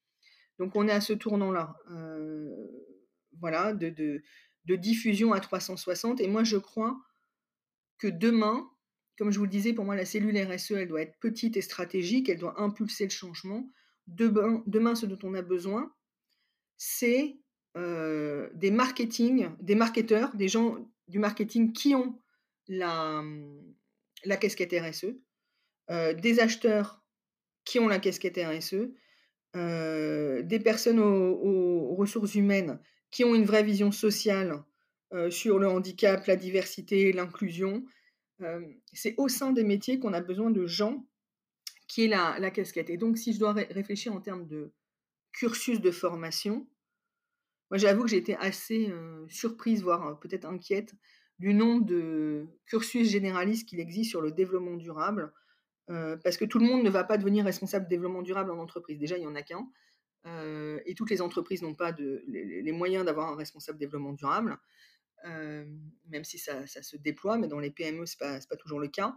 [0.60, 1.76] Donc on est à ce tournant-là,
[3.40, 4.22] voilà, de,
[4.66, 6.22] diffusion à 360.
[6.22, 6.98] Et moi je crois
[7.98, 8.70] que demain,
[9.18, 11.62] comme je vous le disais, pour moi, la cellule RSE, elle doit être petite et
[11.62, 13.70] stratégique, elle doit impulser le changement.
[14.08, 15.94] Demain, demain ce dont on a besoin,
[16.78, 17.38] c'est
[17.78, 20.78] euh, des marketing, des marketeurs, des gens
[21.08, 22.20] du marketing qui ont
[22.68, 23.24] la,
[24.26, 25.16] la casquette RSE,
[25.90, 27.04] euh, des acheteurs
[27.66, 28.92] qui ont la casquette RSE,
[29.56, 32.80] euh, des personnes aux, ressources humaines
[33.12, 34.64] qui ont une vraie vision sociale
[35.30, 37.86] sur le handicap, la diversité, l'inclusion,
[38.94, 41.06] c'est au sein des métiers qu'on a besoin de gens
[41.88, 42.90] qui aient la, casquette.
[42.90, 44.74] Et donc, si je dois réfléchir en termes de
[45.32, 46.68] cursus de formation,
[47.70, 48.92] moi j'avoue que j'ai été assez
[49.30, 50.96] surprise, voire peut-être inquiète,
[51.40, 55.32] du nombre de cursus généralistes qu'il existe sur le développement durable,
[55.88, 58.98] parce que tout le monde ne va pas devenir responsable développement durable en entreprise.
[58.98, 59.68] Déjà, il n'y en a qu'un.
[60.86, 61.96] et toutes les entreprises n'ont pas
[62.28, 64.58] les, moyens d'avoir un responsable développement durable
[65.26, 68.88] même si ça, se déploie, mais dans les PME, ce n'est pas, pas, toujours le
[68.88, 69.16] cas.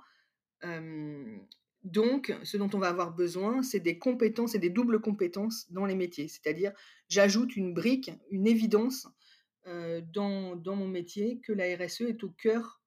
[1.83, 5.87] donc, ce dont on va avoir besoin, c'est des compétences et des doubles compétences dans
[5.87, 6.29] les métiers.
[6.29, 6.73] C'est-à-dire,
[7.09, 9.09] j'ajoute une brique, une évidence
[9.65, 12.81] dans, dans, mon métier que la RSE est au cœur,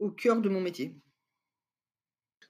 [0.00, 0.96] au cœur de mon métier.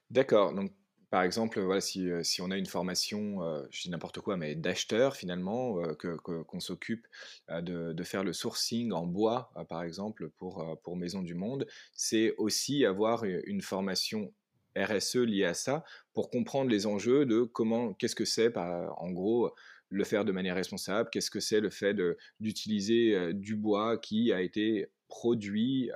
[0.09, 0.53] D'accord.
[0.53, 0.71] Donc,
[1.09, 3.39] par exemple, voilà, si, si on a une formation,
[3.69, 7.07] je dis n'importe quoi, mais d'acheteur finalement, que, qu'on s'occupe
[7.49, 12.35] de, de, faire le sourcing en bois, par exemple, pour, pour Maison du Monde, c'est
[12.37, 14.33] aussi avoir une formation
[14.77, 15.83] RSE liée à ça
[16.13, 19.53] pour comprendre les enjeux de comment, qu'est-ce que c'est, en gros,
[19.89, 21.95] le faire de manière responsable, qu'est-ce que c'est le fait
[22.39, 25.91] d'utiliser du bois qui a été produit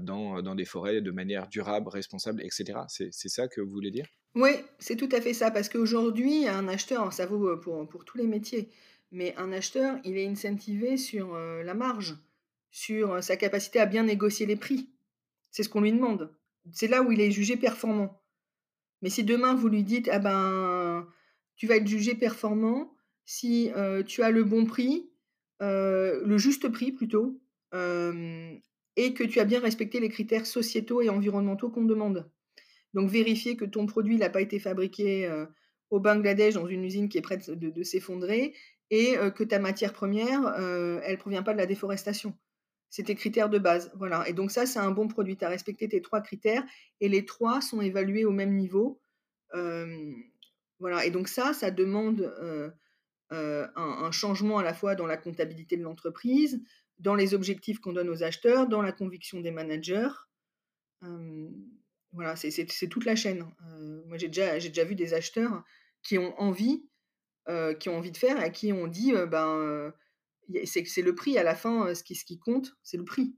[0.00, 2.80] dans, dans, des forêts de manière durable, responsable, etc.
[2.88, 4.06] C'est, ça que vous voulez dire?
[4.34, 8.18] Oui, c'est tout à fait ça, parce qu'aujourd'hui, un acheteur, ça vaut pour, pour tous
[8.18, 8.68] les métiers,
[9.10, 12.16] mais un acheteur, il est incentivé sur la marge,
[12.70, 14.90] sur sa capacité à bien négocier les prix.
[15.50, 16.32] C'est ce qu'on lui demande.
[16.72, 18.20] C'est là où il est jugé performant.
[19.02, 21.08] Mais si demain vous lui dites, ah ben,
[21.56, 22.94] tu vas être jugé performant
[23.24, 23.70] si
[24.06, 25.10] tu as le bon prix,
[25.60, 27.40] le juste prix plutôt,
[27.72, 32.30] et que tu as bien respecté les critères sociétaux et environnementaux qu'on demande.
[32.94, 35.30] Donc vérifier que ton produit n'a pas été fabriqué
[35.90, 38.54] au Bangladesh dans une usine qui est prête de, s'effondrer
[38.90, 40.54] et que ta matière première,
[41.04, 42.36] elle provient pas de la déforestation.
[42.90, 43.92] C'est tes critères de base.
[43.94, 44.28] Voilà.
[44.28, 45.36] Et donc ça, c'est un bon produit.
[45.36, 46.64] Tu as respecté tes trois critères
[47.00, 49.00] et les trois sont évalués au même niveau.
[49.52, 51.04] voilà.
[51.06, 52.34] Et donc ça, ça demande
[53.30, 56.62] un, changement à la fois dans la comptabilité de l'entreprise,
[57.00, 60.10] dans les objectifs qu'on donne aux acheteurs, dans la conviction des managers.
[62.12, 63.46] voilà, c'est toute la chaîne.
[64.06, 65.64] moi, j'ai déjà, vu des acheteurs
[66.02, 66.86] qui ont envie,
[67.78, 69.92] qui ont envie de faire et qui ont dit, ben,
[70.64, 73.34] c'est le prix à la fin, ce qui compte, c'est le prix.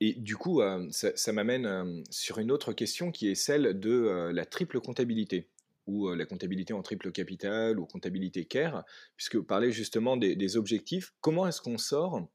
[0.00, 0.60] Et du coup,
[0.90, 5.50] ça, m'amène sur une autre question qui est celle de la triple comptabilité
[5.86, 8.84] ou la comptabilité en triple capital ou comptabilité CARE,
[9.16, 11.12] puisque vous parlez justement des, objectifs.
[11.20, 12.26] Comment est-ce qu'on sort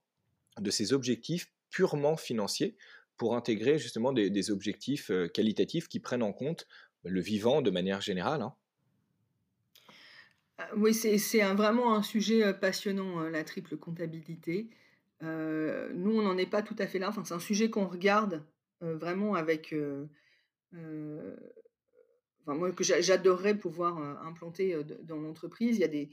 [0.60, 2.76] de ces objectifs purement financiers
[3.18, 6.68] pour intégrer justement des, objectifs qualitatifs qui prennent en compte
[7.04, 8.54] le vivant de manière générale hein?
[10.58, 14.70] Ah, Oui, c'est vraiment un sujet passionnant, hein, la triple comptabilité.
[15.22, 17.10] nous, on n'en est pas tout à fait là.
[17.10, 18.44] Enfin, c'est un sujet qu'on regarde
[18.82, 19.74] vraiment avec
[22.46, 25.78] moi, que j'adorerais pouvoir implanter dans l'entreprise.
[25.78, 26.10] Il y a des,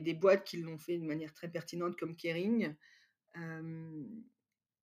[0.00, 2.74] des, boîtes qui l'ont fait de manière très pertinente, comme Kering.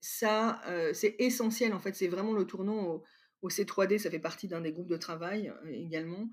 [0.01, 0.61] ça,
[0.93, 1.95] c'est essentiel, en fait.
[1.95, 3.03] C'est vraiment le tournant
[3.41, 3.97] au, C3D.
[3.97, 6.30] Ça fait partie d'un des groupes de travail également.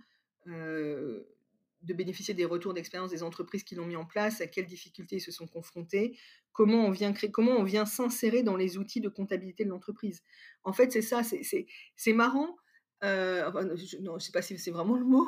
[0.47, 5.17] de bénéficier des retours d'expérience des entreprises qui l'ont mis en place, à quelles difficultés
[5.17, 6.19] ils se sont confrontés,
[6.53, 10.23] comment on vient créer, comment on vient s'insérer dans les outils de comptabilité de l'entreprise.
[10.63, 12.57] En fait, c'est ça, c'est marrant
[13.03, 15.27] euh, je, non, sais pas si c'est vraiment le mot,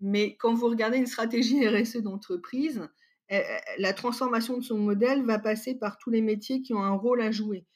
[0.00, 2.88] mais quand vous regardez une stratégie RSE d'entreprise,
[3.30, 6.82] eh, eh, la transformation de son modèle va passer par tous les métiers qui ont
[6.82, 7.66] un rôle à jouer.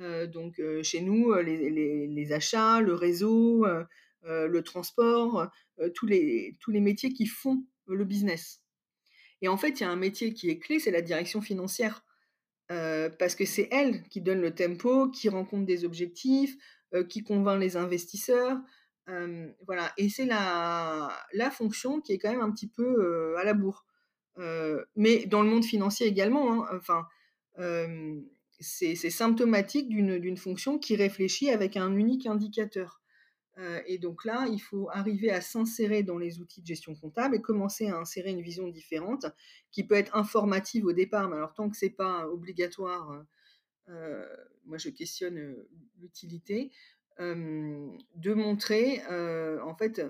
[0.00, 3.66] Euh, donc euh, chez nous, les, achats, le réseau,
[4.24, 5.50] le transport,
[5.94, 8.62] tous, les, tous les métiers qui font le business.
[9.42, 12.04] Et en fait, il y a un métier qui est clé, c'est la direction financière.
[12.68, 16.56] parce que c'est elle qui donne le tempo, qui rencontre des objectifs,
[17.08, 18.60] qui convainc les investisseurs,
[19.06, 23.54] voilà, et c'est la, la fonction qui est quand même un petit peu à la
[23.54, 23.84] bourre.
[24.96, 27.06] mais dans le monde financier également, hein, enfin,
[28.60, 33.02] c'est symptomatique d'une fonction qui réfléchit avec un unique indicateur.
[33.86, 37.42] et donc là, il faut arriver à s'insérer dans les outils de gestion comptable et
[37.42, 39.26] commencer à insérer une vision différente
[39.72, 43.24] qui peut être informative au départ, mais alors tant que c'est pas obligatoire,
[44.64, 45.56] moi je questionne
[45.98, 46.70] l'utilité
[47.18, 49.02] de montrer
[49.62, 50.02] en fait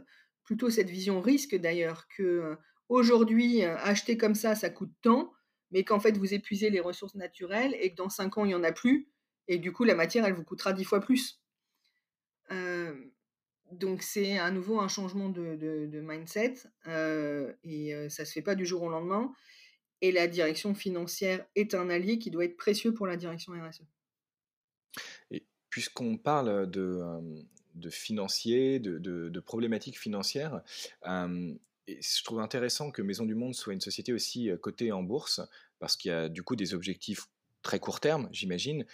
[0.45, 2.57] plutôt cette vision risque d'ailleurs que
[2.89, 5.33] aujourd'hui acheter comme ça ça coûte tant
[5.71, 8.55] mais qu'en fait vous épuisez les ressources naturelles et que dans cinq ans il n'y
[8.55, 9.09] en a plus
[9.49, 11.41] et du coup la matière elle vous coûtera dix fois plus.
[13.71, 16.55] donc c'est à nouveau un changement de, mindset
[17.65, 19.33] et ça se fait pas du jour au lendemain
[20.03, 23.83] et la direction financière est un allié qui doit être précieux pour la direction RSE
[25.73, 30.61] puisqu'on parle de, financiers, de, problématiques financières,
[31.07, 35.41] je trouve intéressant que Maison du Monde soit une société aussi cotée en bourse,
[35.79, 37.27] parce qu'il y a du coup des objectifs
[37.63, 38.85] très court terme, j'imagine,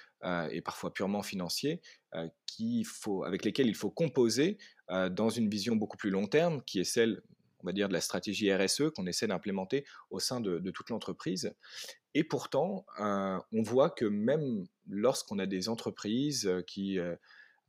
[0.51, 4.57] et parfois purement financiers, avec lesquels il faut composer
[4.89, 7.22] dans une vision beaucoup plus long terme, qui est celle
[7.64, 11.53] de la stratégie RSE qu'on essaie d'implémenter au sein de, toute l'entreprise.
[12.15, 17.15] Et pourtant, euh, on voit que même lorsqu'on a des entreprises euh, qui, euh,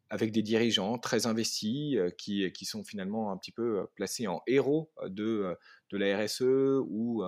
[0.09, 4.91] avec des dirigeants très investis, qui, qui, sont finalement un petit peu placés en héros
[5.05, 5.55] de,
[5.91, 7.23] de la RSE ou,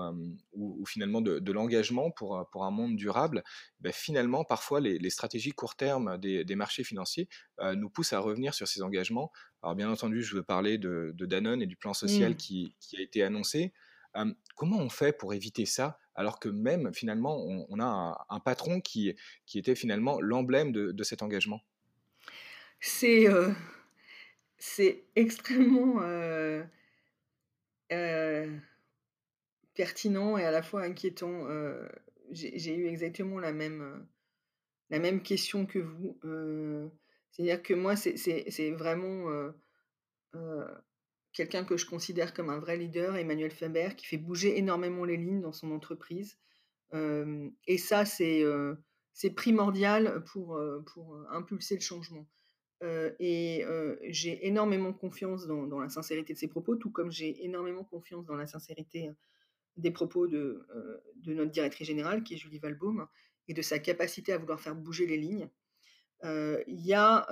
[0.54, 3.44] ou, finalement de, l'engagement pour, pour un monde durable,
[3.82, 7.30] ben finalement, parfois, les, stratégies court terme des, des marchés financiers
[7.76, 9.32] nous poussent à revenir sur ces engagements.
[9.62, 12.38] Alors, bien entendu, je veux parler de, Danone et du plan social mmh.
[12.38, 13.74] qui, qui, a été annoncé.
[14.56, 16.00] comment on fait pour éviter ça?
[16.16, 21.22] Alors que même finalement on, a un, patron qui, qui était finalement l'emblème de, cet
[21.22, 21.62] engagement
[22.80, 23.28] C'est
[24.58, 26.02] c'est extrêmement
[29.74, 31.48] pertinent et à la fois inquiétant.
[32.32, 34.08] J'ai eu exactement la même,
[34.90, 36.20] la même question que vous.
[37.32, 39.52] C'est-à-dire que moi, c'est vraiment
[41.34, 45.18] quelqu'un que je considère comme un vrai leader, Emmanuel Faber, qui fait bouger énormément les
[45.18, 46.38] lignes dans son entreprise.
[46.94, 52.28] et ça, c'est primordial pour, pour impulser le changement.
[52.82, 53.66] et
[54.10, 58.36] j'ai énormément confiance dans, la sincérité de ses propos, tout comme j'ai énormément confiance dans
[58.36, 59.10] la sincérité
[59.78, 60.68] des propos de,
[61.16, 63.08] de notre directrice générale, qui est Julie Valbaum,
[63.48, 65.50] et de sa capacité à vouloir faire bouger les lignes.
[66.24, 67.26] il y a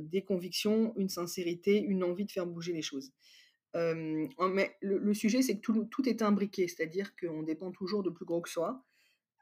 [0.00, 3.12] des convictions, une sincérité, une envie de faire bouger les choses.
[3.74, 8.40] Mais le, sujet, c'est que tout, est imbriqué, c'est-à-dire qu'on dépend toujours de plus gros
[8.40, 8.84] que soi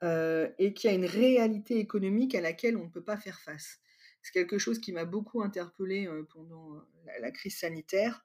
[0.02, 3.78] et qu'il y a une réalité économique à laquelle on ne peut pas faire face.
[4.22, 6.80] C'est quelque chose qui m'a beaucoup interpellé pendant
[7.20, 8.24] la, crise sanitaire.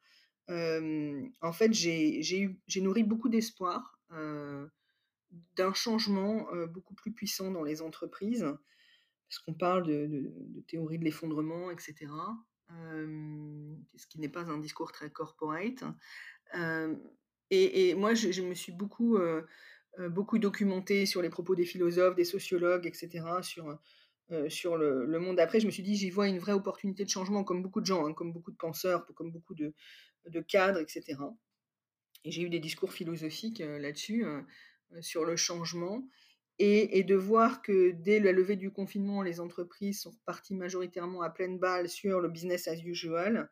[0.49, 3.99] en fait, j'ai nourri beaucoup d'espoir
[5.55, 8.45] d'un changement beaucoup plus puissant dans les entreprises,
[9.27, 10.33] parce qu'on parle de,
[10.67, 12.07] théorie de l'effondrement, etc.,
[12.69, 15.83] ce qui n'est pas un discours très corporate.
[17.49, 19.17] Et, moi, je, me suis beaucoup,
[20.09, 23.79] beaucoup documenté sur les propos des philosophes, des sociologues, etc., sur,
[24.49, 25.59] sur le, monde après.
[25.59, 28.05] Je me suis dit, j'y vois une vraie opportunité de changement, comme beaucoup de gens,
[28.05, 29.73] hein, comme beaucoup de penseurs, comme beaucoup de,
[30.25, 31.17] de cadres, etc.
[32.23, 34.25] Et j'ai eu des discours philosophiques là-dessus.
[35.01, 36.07] Sur le changement
[36.59, 41.29] et, de voir que dès la levée du confinement, les entreprises sont reparties majoritairement à
[41.29, 43.49] pleine balle sur le business as usual.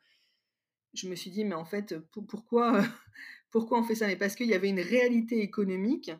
[0.93, 1.95] Je me suis dit, mais en fait,
[2.27, 2.81] pourquoi,
[3.51, 4.07] pourquoi on fait ça?
[4.07, 6.11] Mais parce qu'il y avait une réalité économique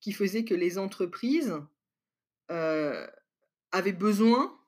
[0.00, 1.54] qui faisait que les entreprises
[2.50, 3.06] euh,
[3.72, 4.60] avaient besoin,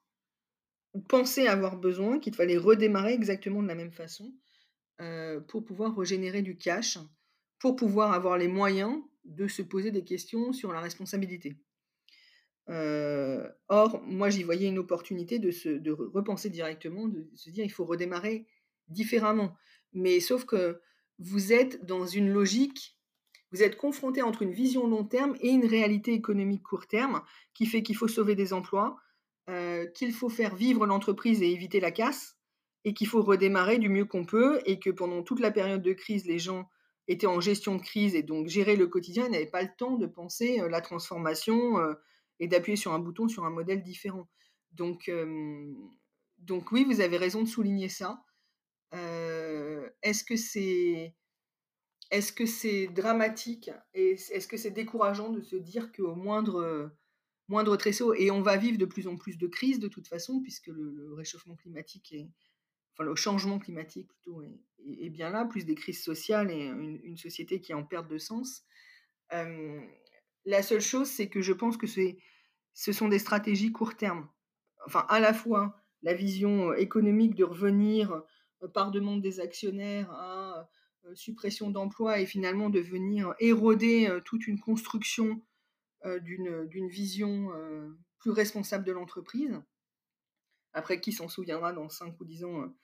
[0.95, 4.33] ou pensaient avoir besoin, qu'il fallait redémarrer exactement de la même façon
[5.03, 6.99] euh, pour pouvoir régénérer du cash,
[7.59, 11.57] pour pouvoir avoir les moyens de se poser des questions sur la responsabilité.
[12.69, 17.65] Euh, or, moi, j'y voyais une opportunité de, se, de repenser directement, de se dire
[17.65, 18.47] il faut redémarrer
[18.89, 19.57] différemment.
[19.93, 20.81] Mais sauf que
[21.19, 22.97] vous êtes dans une logique,
[23.53, 27.23] vous êtes confronté entre une vision long terme et une réalité économique court terme
[27.55, 28.97] qui fait qu'il faut sauver des emplois,
[29.49, 32.37] euh, qu'il faut faire vivre l'entreprise et éviter la casse,
[32.85, 35.93] et qu'il faut redémarrer du mieux qu'on peut, et que pendant toute la période de
[35.95, 36.69] crise, les gens
[37.09, 40.07] était en gestion de crise et donc gérer le quotidien, n'avait pas le temps de
[40.07, 41.95] penser euh, la transformation euh,
[42.39, 44.29] et d'appuyer sur un bouton sur un modèle différent.
[44.73, 45.11] Donc,
[46.39, 48.23] donc oui, vous avez raison de souligner ça.
[48.95, 51.17] Euh, est-ce que c'est
[52.11, 56.93] est-ce que c'est dramatique et est-ce que c'est décourageant de se dire qu'au moindre
[57.49, 60.41] moindre tresseau et on va vivre de plus en plus de crises de toute façon
[60.41, 62.31] puisque le réchauffement climatique est,
[62.99, 67.73] le changement climatique plutôt est, bien là, plus des crises sociales et une, société qui
[67.73, 68.65] est en perte de sens.
[69.31, 74.29] la seule chose, c'est que je pense que ce sont des stratégies court terme.
[74.87, 78.23] Enfin, à la fois la vision économique de revenir
[78.73, 80.69] par demande des actionnaires à
[81.15, 85.43] suppression d'emplois et finalement de venir éroder toute une construction
[86.05, 87.51] d'une vision
[88.19, 89.61] plus responsable de l'entreprise.
[90.73, 92.75] Après, qui s'en souviendra dans 5 ou 10 ans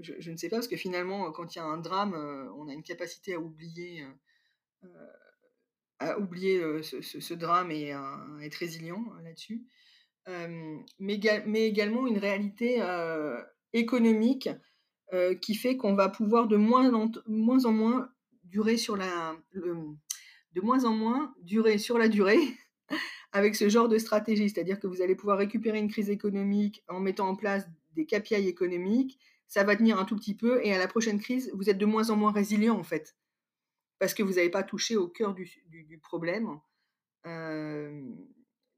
[0.00, 2.68] je, ne sais pas, parce que finalement, quand il y a un drame, euh, on
[2.68, 5.06] a une capacité à oublier, euh, euh,
[5.98, 9.64] à oublier ce, drame et à, être résilient là-dessus.
[10.98, 11.20] Mais,
[11.66, 12.82] également une réalité
[13.72, 14.50] économique
[15.40, 18.10] qui fait qu'on va pouvoir de moins, en moins
[18.44, 22.40] durer sur la, de moins en moins durer sur la durée
[23.32, 24.50] avec ce genre de stratégie.
[24.50, 28.48] C'est-à-dire que vous allez pouvoir récupérer une crise économique en mettant en place des KPI
[28.48, 31.78] économiques ça va tenir un tout petit peu et à la prochaine crise, vous êtes
[31.78, 33.16] de moins en moins résilient en fait,
[33.98, 36.60] parce que vous n'avez pas touché au cœur du, problème
[37.26, 38.02] euh,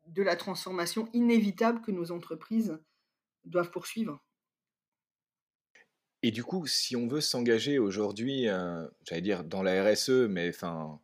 [0.07, 2.79] de la transformation inévitable que nos entreprises
[3.45, 4.23] doivent poursuivre.
[6.23, 10.49] Et du coup, si on veut s'engager aujourd'hui, euh, j'allais dire dans la RSE, mais
[10.49, 11.01] enfin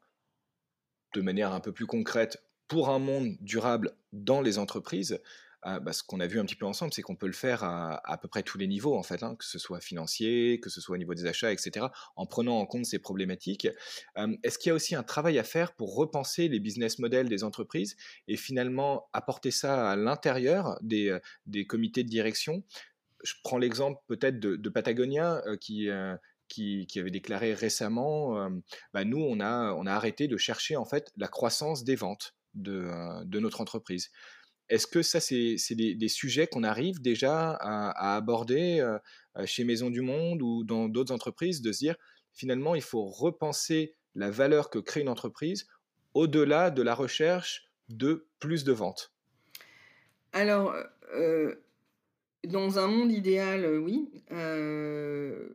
[1.15, 5.21] de manière un peu plus concrète, pour un monde durable dans les entreprises,
[5.65, 8.01] bah, ce qu'on a vu un petit peu ensemble, c'est qu'on peut le faire à,
[8.11, 10.81] à, peu près tous les niveaux, en fait, hein, que ce soit financier, que ce
[10.81, 11.87] soit au niveau des achats, etc.,
[12.17, 13.69] en prenant en compte ces problématiques.
[14.43, 17.45] Est-ce qu'il y a aussi un travail à faire pour repenser les business models des
[17.45, 17.97] entreprises
[18.29, 22.63] et finalement apporter ça à l'intérieur des, euh, des, comités de direction?
[23.23, 25.89] Je prends l'exemple peut-être de, Patagonia, euh, qui...
[25.89, 28.51] Euh, qui, qui, avait déclaré récemment,
[28.93, 32.37] bah nous, on a, on a arrêté de chercher en fait la croissance des ventes
[32.53, 32.87] de,
[33.25, 34.11] de notre entreprise.
[34.69, 38.99] Est-ce que ça, c'est des, sujets qu'on arrive déjà à, aborder euh,
[39.37, 41.97] euh, chez Maison du Monde ou dans d'autres entreprises, de se dire
[42.33, 45.67] finalement, il faut repenser la valeur que crée une entreprise
[46.15, 49.13] au-delà de la recherche de plus de ventes?
[50.33, 50.75] Alors,
[51.15, 51.55] euh,
[52.45, 54.09] dans un monde idéal, oui.
[54.31, 55.53] je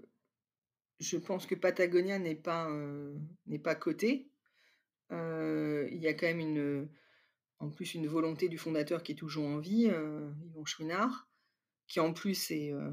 [1.18, 2.70] pense que Patagonia n'est pas,
[3.48, 4.30] n'est pas coté.
[5.12, 6.88] il y a quand même une
[7.60, 11.28] en plus une volonté du fondateur qui est toujours en vie, euh, Yvon Chouinard,
[11.88, 12.92] qui en plus est, euh,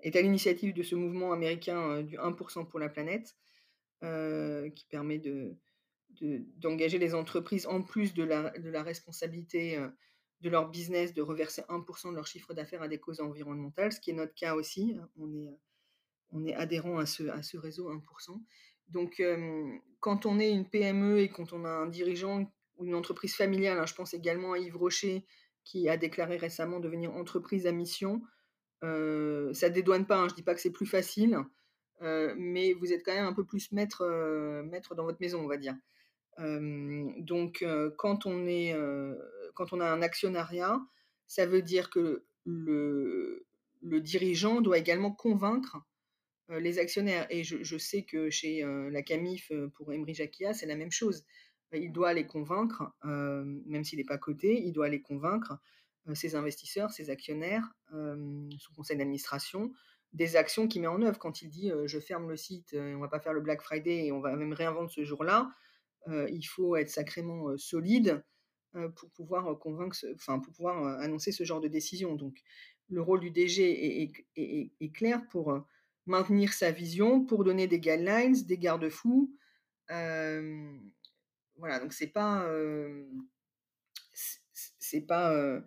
[0.00, 3.36] est à l'initiative de ce mouvement américain euh, du 1% pour la planète,
[4.02, 5.58] qui permet de,
[6.56, 9.78] d'engager les entreprises en plus de la, de la responsabilité
[10.40, 14.00] de leur business de reverser 1% de leur chiffre d'affaires à des causes environnementales, ce
[14.00, 14.96] qui est notre cas aussi.
[15.18, 15.54] On est,
[16.30, 18.40] on est adhérent à ce, à ce réseau 1%.
[18.88, 19.22] Donc,
[19.98, 22.50] quand on est une PME et quand on a un dirigeant
[22.82, 25.24] une entreprise familiale, hein, je pense également à Yves Rocher,
[25.64, 28.22] qui a déclaré récemment devenir entreprise à mission,
[28.82, 31.38] euh, ça dédouane pas, hein, je dis pas que c'est plus facile,
[32.02, 34.06] mais vous êtes quand même un peu plus maître,
[34.64, 35.76] maître dans votre maison, on va dire.
[36.38, 37.62] donc,
[37.98, 38.74] quand, on est,
[39.52, 40.80] quand on a un actionnariat,
[41.26, 43.44] ça veut dire que le,
[43.82, 45.76] le dirigeant doit également convaincre
[46.48, 47.26] les actionnaires.
[47.30, 51.24] Et je, sais que chez la CAMIF, pour Emery Jacquia, c'est la même chose.
[51.72, 55.58] Il doit les convaincre, même s'il n'est pas coté, il doit les convaincre,
[56.14, 59.72] ses investisseurs, ses actionnaires, son conseil d'administration,
[60.12, 61.18] des actions qu'il met en œuvre.
[61.18, 64.12] Quand il dit je ferme le site, on va pas faire le Black Friday et
[64.12, 65.50] on va même réinventer ce jour-là,
[66.08, 68.24] il faut être sacrément solide
[68.96, 72.16] pour pouvoir convaincre, enfin pour pouvoir annoncer ce genre de décision.
[72.16, 72.40] Donc
[72.88, 75.64] le rôle du DG est clair pour
[76.06, 79.32] maintenir sa vision pour donner des guidelines, des garde-fous.
[81.60, 82.46] Voilà, donc c'est pas
[85.06, 85.62] pas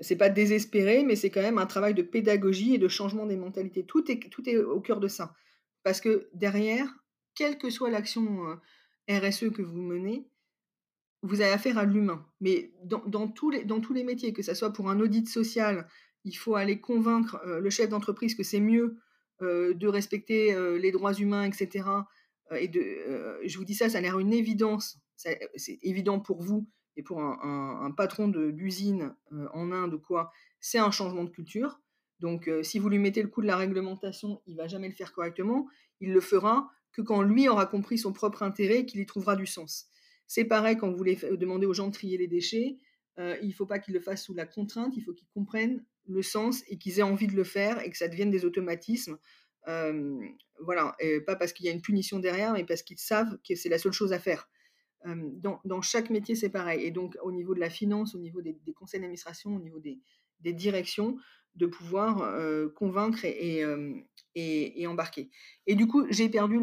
[0.00, 3.36] c'est pas désespéré, mais c'est quand même un travail de pédagogie et de changement des
[3.36, 3.84] mentalités.
[3.84, 5.34] Tout est tout est au cœur de ça,
[5.82, 6.86] parce que derrière,
[7.34, 8.58] quelle que soit l'action
[9.08, 10.26] RSE que vous menez,
[11.22, 12.26] vous avez affaire à l'humain.
[12.40, 15.86] Mais dans, tous les, dans tous les métiers, que ce soit pour un audit social,
[16.24, 18.98] il faut aller convaincre le chef d'entreprise que c'est mieux
[19.42, 21.88] euh, de respecter euh, les droits humains, etc.
[22.52, 24.98] Euh, et de, je vous dis ça, ça a l'air une évidence.
[25.56, 26.66] C'est évident pour vous
[26.96, 29.14] et pour un, patron d'usine
[29.52, 30.32] en Inde ou quoi.
[30.60, 31.80] C'est un changement de culture.
[32.20, 35.12] Donc, si vous lui mettez le coup de la réglementation, il va jamais le faire
[35.12, 35.68] correctement.
[36.00, 39.36] Il le fera que quand lui aura compris son propre intérêt et qu'il y trouvera
[39.36, 39.88] du sens.
[40.26, 42.78] C'est pareil quand vous voulez demander aux gens de trier les déchets.
[43.18, 46.22] il ne faut pas qu'ils le fassent sous la contrainte, il faut qu'ils comprennent le
[46.22, 49.18] sens et qu'ils aient envie de le faire et que ça devienne des automatismes.
[49.66, 53.54] voilà, et pas parce qu'il y a une punition derrière, mais parce qu'ils savent que
[53.54, 54.48] c'est la seule chose à faire.
[55.04, 56.84] Dans, chaque métier, c'est pareil.
[56.84, 59.98] Et donc, au niveau de la finance, au niveau des, conseils d'administration, au niveau des,
[60.52, 61.16] directions,
[61.56, 62.34] de pouvoir
[62.74, 63.64] convaincre et,
[64.86, 65.30] embarquer.
[65.66, 66.60] Et du coup, j'ai perdu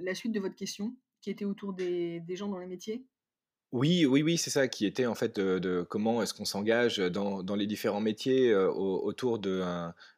[0.00, 3.04] la suite de votre question, qui était autour des, gens dans les métiers?
[3.72, 7.56] Oui, oui, oui, c'est ça qui était en fait de, comment est-ce qu'on s'engage dans,
[7.56, 9.62] les différents métiers autour de,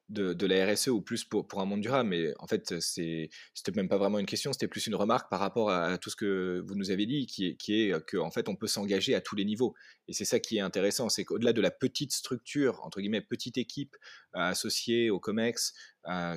[0.09, 2.09] de, la RSE ou plus pour, pour un monde durable.
[2.09, 5.41] Mais en fait, c'est, c'était même pas vraiment une question, c'était plus une remarque par
[5.41, 8.31] rapport à, tout ce que vous nous avez dit, qui est, qui est qu'en en
[8.31, 9.75] fait, on peut s'engager à tous les niveaux.
[10.07, 13.59] Et c'est ça qui est intéressant, c'est qu'au-delà de la petite structure, entre guillemets, petite
[13.59, 13.97] équipe
[14.33, 15.75] associée au COMEX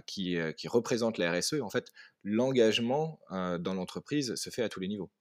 [0.05, 1.91] qui, qui représente la RSE, en fait,
[2.23, 5.11] l'engagement dans l'entreprise se fait à tous les niveaux.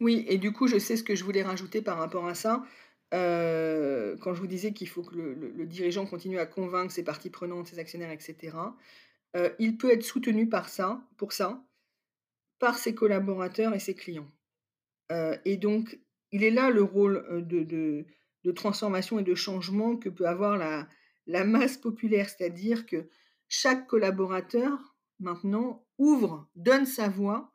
[0.00, 2.64] Oui, et du coup, je sais ce que je voulais rajouter par rapport à ça.
[3.14, 7.30] Euh, quand je vous disais qu'il faut que le, dirigeant continue à convaincre ses parties
[7.30, 8.56] prenantes, ses actionnaires, etc.,
[9.36, 11.64] euh, il peut être soutenu par ça, pour ça,
[12.58, 14.30] par ses collaborateurs et ses clients.
[15.12, 15.98] Euh, et donc,
[16.32, 18.04] il est là le rôle de,
[18.52, 20.88] transformation et de changement que peut avoir la,
[21.26, 23.08] la masse populaire, c'est-à-dire que
[23.48, 27.52] chaque collaborateur, maintenant, ouvre, donne sa voix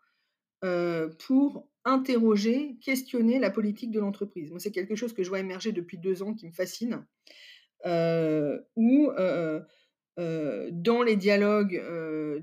[0.62, 4.50] pour interroger, questionner la politique de l'entreprise.
[4.50, 7.06] Moi, c'est quelque chose que je vois émerger depuis deux ans qui me fascine,
[7.86, 9.62] euh, où euh,
[10.20, 11.82] euh, dans les dialogues,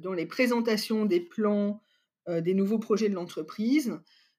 [0.00, 1.82] dans les présentations des plans,
[2.28, 3.98] des nouveaux projets de l'entreprise,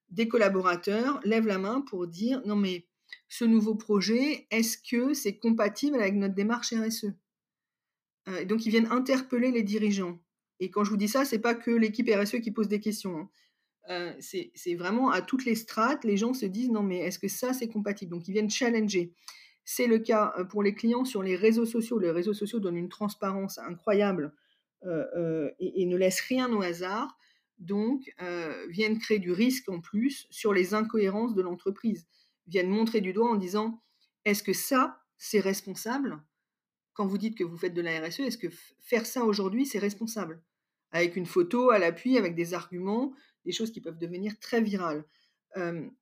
[0.09, 2.85] des collaborateurs lèvent la main pour dire non mais
[3.29, 7.13] ce nouveau projet, est-ce que c'est compatible avec notre démarche RSE
[8.45, 10.19] Donc ils viennent interpeller les dirigeants.
[10.59, 13.17] Et quand je vous dis ça, c'est pas que l'équipe RSE qui pose des questions.
[13.17, 13.29] Hein.
[13.89, 17.29] Euh, c'est vraiment à toutes les strates, les gens se disent non mais est-ce que
[17.29, 18.11] ça c'est compatible?
[18.11, 19.13] Donc ils viennent challenger.
[19.63, 21.97] C'est le cas euh, pour les clients sur les réseaux sociaux.
[21.97, 24.33] Les réseaux sociaux donnent une transparence incroyable
[24.85, 27.17] euh, et, ne laissent rien au hasard.
[27.59, 28.13] Donc
[28.69, 32.05] viennent créer du risque en plus sur les incohérences de l'entreprise.
[32.45, 33.81] Viennent montrer du doigt en disant
[34.25, 36.21] est-ce que ça c'est responsable?
[36.93, 38.49] Quand vous dites que vous faites de la RSE, est-ce que
[38.81, 40.41] faire ça aujourd'hui c'est responsable?
[40.91, 43.13] Avec une photo à l'appui, avec des arguments
[43.47, 45.05] des choses qui peuvent devenir très virales.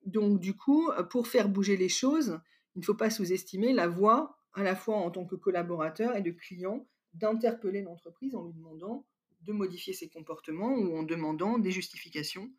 [0.05, 2.39] donc du coup, pour faire bouger les choses,
[2.75, 6.21] il ne faut pas sous-estimer la voix, à la fois en tant que collaborateur et
[6.21, 9.05] de client, d'interpeller l'entreprise en lui demandant
[9.41, 12.51] de modifier ses comportements ou en demandant des justifications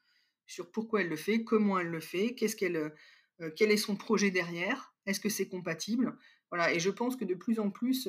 [0.47, 2.95] sur pourquoi elle le fait, comment elle le fait, qu'est-ce qu'elle,
[3.57, 6.17] quel est son projet derrière, est-ce que c'est compatible?
[6.51, 8.09] Voilà, et je pense que de plus en plus,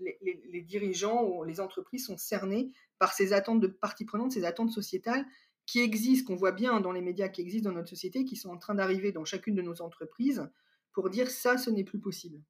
[0.00, 4.44] les, les, dirigeants ou les entreprises sont cernés par ces attentes de parties prenantes, ces
[4.44, 5.26] attentes sociétales
[5.66, 8.50] qui existent, qu'on voit bien dans les médias, qui existent dans notre société, qui sont
[8.50, 10.48] en train d'arriver dans chacune de nos entreprises
[10.92, 12.40] pour dire ça, ce n'est plus possible.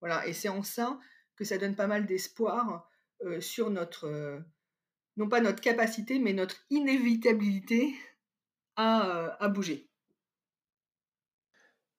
[0.00, 0.98] Voilà, et c'est en ça
[1.36, 2.88] que ça donne pas mal d'espoir
[3.40, 4.42] sur notre,
[5.16, 7.94] non pas notre capacité, mais notre inévitabilité
[8.76, 9.91] à, à bouger.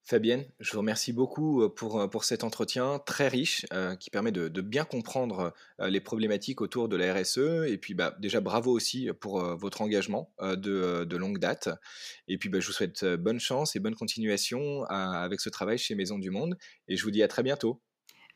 [0.04, 3.64] Fabienne, je vous remercie beaucoup pour, pour cet entretien très riche
[3.98, 7.66] qui permet de, bien comprendre les problématiques autour de la RSE.
[7.66, 11.70] Et puis bah, déjà bravo aussi pour votre engagement de, longue date.
[12.28, 15.94] Et puis bah, je vous souhaite bonne chance et bonne continuation avec ce travail chez
[15.94, 16.58] Maison du Monde.
[16.88, 17.80] Et je vous dis à très bientôt.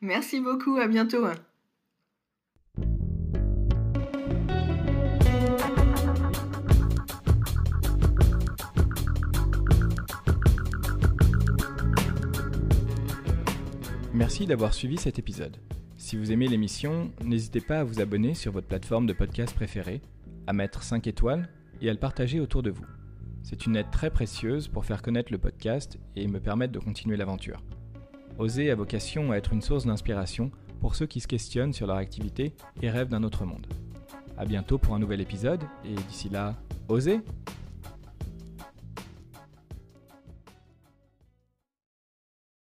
[0.01, 1.25] Merci beaucoup, à bientôt.
[14.19, 15.55] Merci d'avoir suivi cet épisode.
[15.95, 20.01] Si vous aimez l'émission, n'hésitez pas à vous abonner sur votre plateforme de podcast préférée,
[20.45, 21.47] à mettre 5 étoiles
[21.81, 22.83] et à le partager autour de vous.
[23.43, 27.15] C'est une aide très précieuse pour faire connaître le podcast et me permettre de continuer
[27.15, 27.63] l'aventure.
[28.37, 30.51] Oser a vocation à être une source d'inspiration
[30.81, 33.67] pour ceux qui se questionnent sur leur activité et rêvent d'un autre monde.
[34.37, 36.57] A bientôt pour un nouvel épisode et d'ici là,
[36.89, 37.21] osez